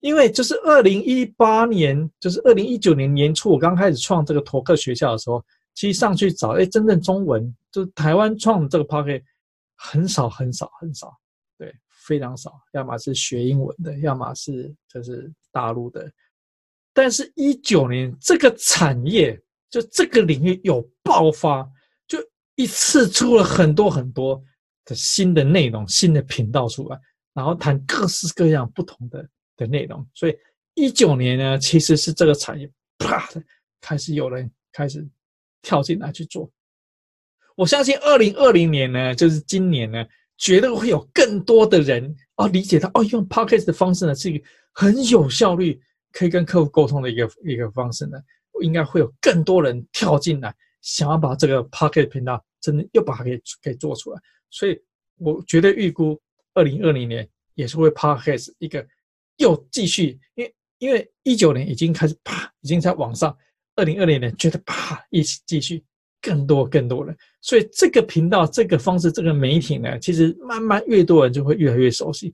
[0.00, 9.22] 因为就是二零一八年，就是二零一九年年初，我刚开始创这个托克学校的时候，其实上去找，哎，真正中文就台湾创这个 Podcast
[9.76, 11.16] 很少很少很少，
[11.56, 11.74] 对，
[12.06, 16.10] 非常少，要么是学英文的，要么是就是大陆的，
[16.92, 19.40] 但是一九年这个产业
[19.70, 21.68] 就这个领域有爆发，
[22.06, 22.18] 就
[22.56, 24.42] 一次出了很多很多
[24.84, 24.94] 的。
[24.94, 26.98] 新的内容、新的频道出来，
[27.32, 30.04] 然后谈各式各样不同的的内容。
[30.12, 30.36] 所以
[30.74, 32.68] 一九年呢，其实是这个产业
[32.98, 33.42] 啪的
[33.80, 35.06] 开始有人开始
[35.62, 36.50] 跳进来去做。
[37.60, 40.02] 我相信二零二零年呢，就是今年呢，
[40.38, 45.78] 绝对会有更多的人哦理解到哦，用 Podcast 的方式呢是一个很有效率
[46.10, 48.16] 可以跟客户沟通的一个一个方式呢，
[48.62, 54.18] 应该会有更多人跳进来，想要把这个 Podcast 频道真的又把它给给做出来。
[54.48, 54.80] 所以，
[55.18, 56.18] 我绝对预估
[56.54, 58.82] 二零二零年也是会 Podcast 一个
[59.36, 63.36] 又继续，因为因为一九年已经开始啪，已经在往上，
[63.76, 65.84] 二零二零年觉得啪，一起继续
[66.22, 72.32] 更多更多人，所以这个频道这个方式这个媒体呢，其实慢慢越多人就会越来越熟悉，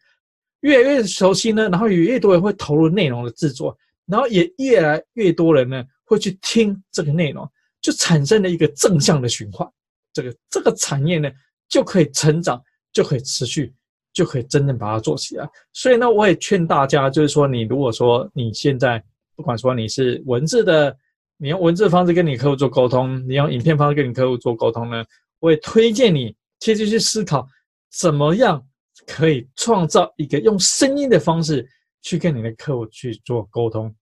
[0.61, 3.77] 越来越熟悉呢，然后也越多人会投入内容的制作，
[4.07, 7.49] 然后也越来越多人呢会去听这个内容，
[7.81, 9.69] 就产生了一个正向的循环，
[10.13, 11.31] 这个这个产业呢。
[11.69, 12.63] 就可以成长，
[12.93, 13.75] 就可以持续，
[14.13, 15.51] 就可以真正把它做起来。
[15.73, 19.03] 所以呢，我也劝大家，就是说，你如果说你现在
[19.35, 20.97] 不管说你是文字的，
[21.39, 25.05] 你用文字方式跟你客户做沟通，你用影片方式跟你客户做沟通呢，
[25.39, 27.47] 我也推荐你其实去思考，
[27.91, 28.65] 怎么样
[29.07, 31.69] 可以创造一个用声音的方式
[32.03, 33.95] 去跟你的客户去做沟通。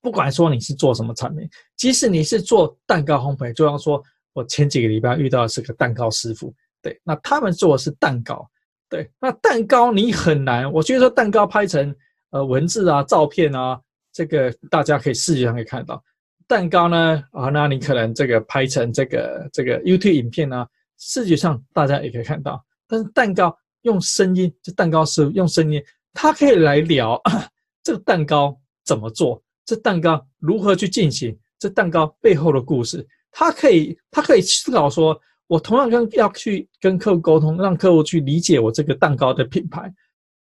[0.00, 4.02] 不管说你是做什么产品，即使你是做蛋糕烘焙，就像说
[4.32, 6.54] 我前几个礼拜遇到的是个蛋糕师傅。
[6.80, 8.48] 对，那他们做的是蛋糕。
[8.88, 10.72] 对，那蛋糕你很难。
[10.72, 11.94] 我觉得蛋糕拍成
[12.30, 13.80] 呃文字啊、照片啊，
[14.12, 16.02] 这个大家可以视觉上可以看到。
[16.48, 20.66] 蛋糕呢，啊，那你可能这个拍成这个这个 YouTube 影片呢，
[20.98, 22.60] 视觉上大家也可以看到。
[22.88, 25.80] 但是蛋糕用声音，这蛋糕师用声音，
[26.14, 27.20] 他可以来聊
[27.84, 35.20] 这个蛋糕怎么做，这蛋糕如何去进行，这蛋糕背后的故事，他可以他可以思考说。
[35.46, 39.90] 我同样跟要去跟客户沟通，让客户去理解我这个蛋糕的品牌，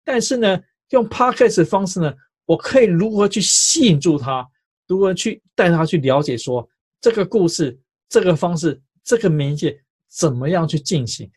[0.03, 2.11] 但是呢，用 Podcast 的方式呢，
[2.47, 4.43] 我可以如何去吸引住他，
[4.87, 6.67] 如何去带他去了解说
[7.01, 7.77] 这个故事、
[8.09, 9.79] 这个方式、这个媒介
[10.09, 11.29] 怎么样去进行？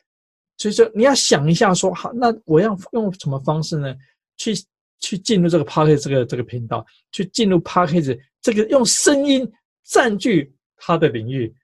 [0.57, 3.95] 所以说你要想一下说，好，那我要用什么方式呢？
[4.37, 4.55] 去
[5.01, 9.51] 去进入这个 Podcast 这个这个频道，去进入 Podcast 这个用声音
[9.85, 11.55] 占据它的领域。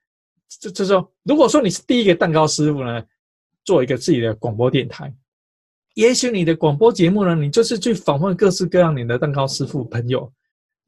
[0.61, 3.05] 就就说，如果说你是第一个蛋糕师傅呢，
[3.65, 5.13] 做一个自己的广播电台，
[5.95, 10.33] 也许你的广播节目呢，你就是去访问各式各样你的蛋糕师傅朋友，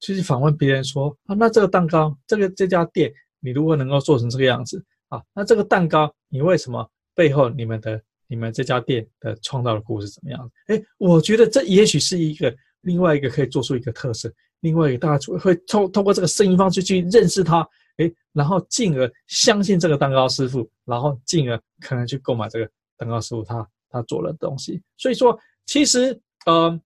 [0.01, 10.51] 去访问别人说啊，那这个蛋糕，这个这家店，你如果能够做成这个样子啊，那这个蛋糕，你为什么背后你们的你们这家店的创造的故事怎么样？
[10.67, 17.67] 哎，我觉得这也许是一个另外一个可以做出一个特色，另外一个大家会透透过这个声音方式去认识他。
[17.99, 24.83] 诶，然后进而相信这个蛋糕师傅，然后进而可能去购买这个蛋糕师傅他他做的东西。
[24.99, 26.79] 所以说，其实呃，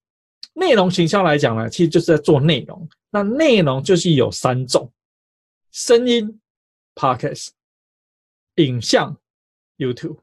[0.55, 2.89] 内容行销来讲呢，其实就是在做内容。
[3.11, 4.93] 那内容就是有三种：
[5.71, 6.41] 声音
[6.95, 7.49] （Podcast）、
[8.57, 9.17] 影像
[9.79, 10.19] （YouTube）、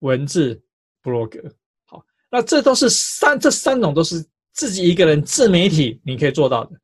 [0.00, 0.62] 文字
[1.02, 1.52] （Blog）。
[1.86, 6.80] 好，那这都是三这三种都是自己一个人自媒体你可以做到的，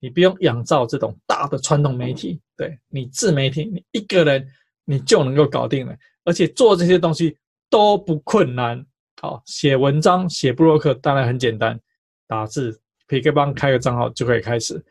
[0.00, 4.46] 你不用仰仗这种大的传统媒体，对你自媒体你一个人
[4.84, 7.36] 你就能够搞定了，而且做这些东西
[7.70, 8.84] 都不困难。
[9.20, 11.80] 好，写文章写部落客当然很简单，
[12.26, 14.82] 打字匹克邦开个账号就可以开始。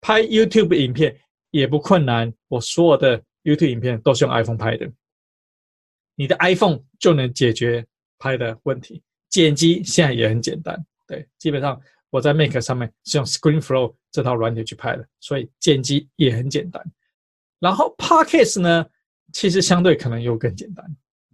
[0.00, 1.16] 拍 YouTube 影片
[1.50, 4.90] 也不困难，我所有的 YouTube 影片都是用 iPhone 拍的，
[6.14, 7.86] 你的 iPhone 就能解决
[8.18, 9.02] 拍的问题。
[9.28, 16.84] 剪辑现在也很简单，对，基本上我在 Mac 上面是用 ScreenFlow 这套软体去拍的，所以剪辑也很简单。
[17.60, 18.84] 然后 Podcast 呢，
[19.32, 20.84] 其实相对可能又更简单，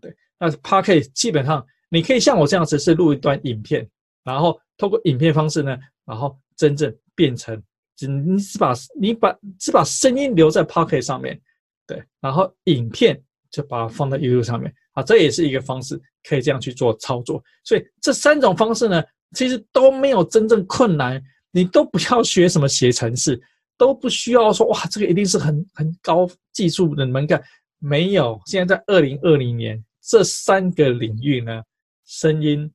[0.00, 3.88] 对，但是 Podcast 基本上你可以像我这样子是录一段影片，
[4.24, 7.62] 然后透过影片方式呢，然后真正变成。
[7.98, 11.40] 只你只把你把只把声音留在 Pocket 上面，
[11.86, 13.18] 对，然后影片
[13.50, 17.42] 就把它放在 YouTube 上面，啊，这也是一个方式，可以这样去做操作。
[17.64, 19.02] 所以这三种方式呢，
[19.32, 21.18] 其实都没有真正困难，
[21.50, 23.40] 你都不要学什么写程式，
[23.78, 27.42] 都不需要说哇，这个一定是很很高技术的门槛，
[27.78, 28.38] 没有。
[28.44, 31.62] 现在在二零二零年，这三个领域呢，
[32.04, 32.70] 声音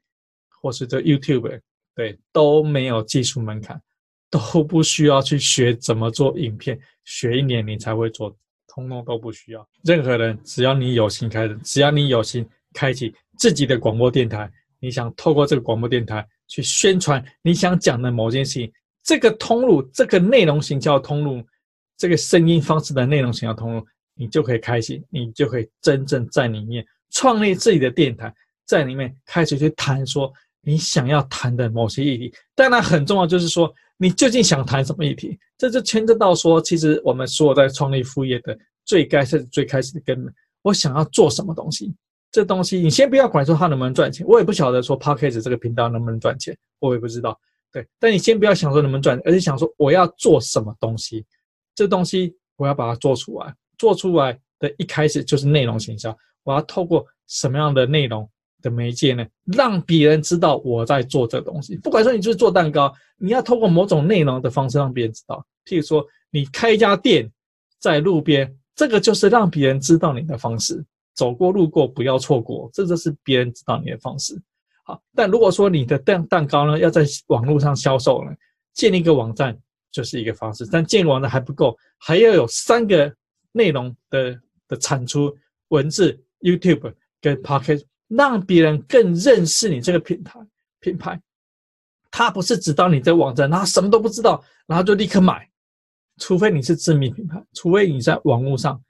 [0.59, 1.61] 或是这 YouTube，
[1.95, 3.81] 对，都没有技术门槛。
[4.29, 8.33] 都不需要去学怎么做影片，学一年你才会做，
[8.65, 9.69] 通通都不需要。
[9.83, 18.71] 任何人只要你有心开的，只要你有心开启自己的广播电台，你想透过这个广播电台去宣传你想讲的某件事情，
[19.03, 21.43] 这个通路，这个内容型叫通路，
[21.97, 23.85] 这个声音方式的内容型叫通路，
[24.15, 28.33] 你就可以开启，你就可以真正在里面创立自己的电台，
[28.65, 30.31] 在里面开始去谈说
[30.61, 32.33] 你想要谈的某些议题。
[32.55, 33.73] 当然很重要就是说。
[34.03, 35.37] 你究竟想谈什么议题？
[35.59, 40.33] 这就牵扯到说，其实我们所有在创立副业的最开始、最开始的根本，
[40.63, 41.93] 我想要做什么东西？
[42.31, 47.39] 这东西你先不要管说它能不能赚钱，我也不晓得说 Podcast 这个频道能不能赚钱，我也不知道。
[47.71, 51.23] 对，但你先不要想说能不能赚，而是想说我要做什么东西？
[51.75, 58.27] 这东西我要把它做出来，做出来的一开始就是内容行销，我要透过什么样的内容？
[58.61, 61.75] 的媒介呢，让别人知道我在做这东西。
[61.77, 65.45] 不管说你就是做蛋糕，你要透过某种内容的方式让别人知道。
[65.65, 67.29] 譬如说，你开一家店
[67.79, 70.83] 在路边，这个就是让别人知道你的方式。
[71.13, 74.41] 走过路过不要错过，这就是别人知道你的方式。
[74.83, 78.31] 好，但如果说你的蛋蛋糕呢，要在网络上销售呢，
[78.73, 79.55] 建立一个网站
[79.91, 80.65] 就是一个方式。
[80.71, 83.13] 但建立网站还不够，还要有三个
[83.51, 85.35] 内容的的产出：
[85.67, 87.83] 文字、YouTube 跟 Podcast。
[88.15, 90.39] 让别人更认识你这个品牌
[90.81, 91.19] 品牌，
[92.09, 95.49] 他不是知道你这网站，他什么都不知道，然后就立刻买，
[96.17, 98.81] 除非你是知名品牌，除非你在网络上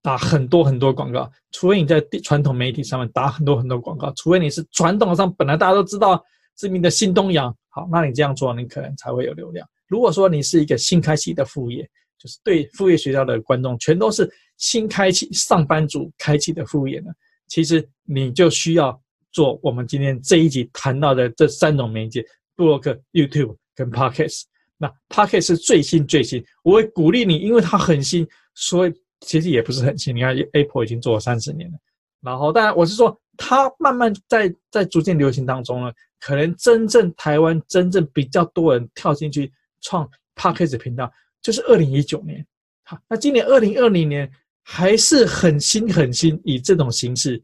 [0.00, 6.24] 打很多很多广告，除非你在传统媒体上面打很多很多广告，除非你是传统上本来大家都知道
[6.56, 9.68] 知名的新东阳，好，那你这样做，你可能才会有流量。
[9.86, 11.86] 如果说你是一个新开启的副业，
[12.18, 17.10] 就是对副业学校的观众全都是新开启上班族开启的副业呢？
[17.50, 18.98] 其实你就需要
[19.32, 22.24] 做我们今天这一集谈到的这三种媒介：
[22.54, 24.44] 部落格、YouTube 跟 Podcast。
[24.78, 30.14] 那 Podcast 是最新最新，我会鼓励你，因为它很新，所以其实也不是很新。
[30.14, 31.78] 你看 Apple 已经做了三十年了，
[32.22, 42.46] 然后当然我是说，它慢慢在在逐渐流行当中呢，可能真正台湾真正比较多人跳进去创 Podcast 频道，就是二零一九年。
[42.84, 44.30] 好，那今年二零二零年。
[44.62, 47.42] 还是很新很新，以这种形式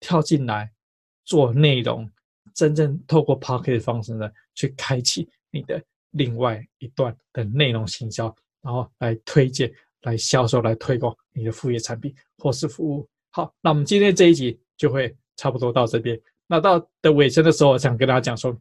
[0.00, 0.70] 跳进来
[1.24, 2.10] 做内容，
[2.54, 9.72] 真正透过 Pocket 的方式呢，去开启你的另外一段的内容行销，然后来推荐、
[10.02, 13.08] 来销售、来推广你的副业产品或是服务。
[13.30, 16.20] 好，那我们今天这一集就会差不多到这边。
[16.46, 18.54] 那到的尾声的时候，我想跟大家讲说，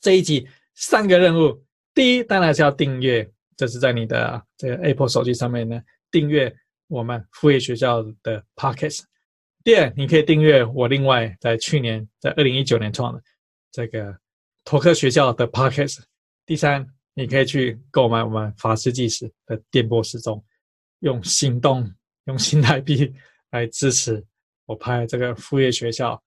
[0.00, 1.62] 这一集三个任务，
[1.94, 5.80] 第一当然是要订阅，这是在你的这个 Apple 手机上面呢
[6.10, 6.52] 订阅。
[6.94, 9.02] 我们副业学校的 Podcast。
[9.64, 13.20] 第二，你可以订阅我另外在去年在二零一九年创的
[13.72, 14.16] 这个
[14.64, 16.04] 托克学校的 Podcast。
[16.46, 20.40] 第三，你可以去购买我们法师计时的电波时钟，
[21.00, 21.92] 用行动
[22.26, 23.12] 用新台币
[23.50, 24.24] 来支持
[24.64, 26.22] 我拍这个副业学校。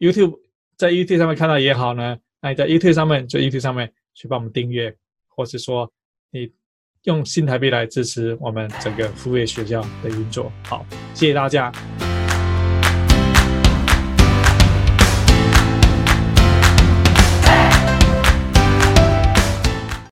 [0.00, 0.36] YouTube
[0.76, 4.92] 在 YouTube 上面看到也好呢，那你在 YouTube 上面就 YouTube 上面去帮我们订阅，
[5.28, 5.88] 或是说
[6.32, 6.52] 你。
[7.04, 10.52] 用新台币来支持我们整个副业学校的运作。
[10.64, 10.84] 好，
[11.14, 11.72] 谢谢大家。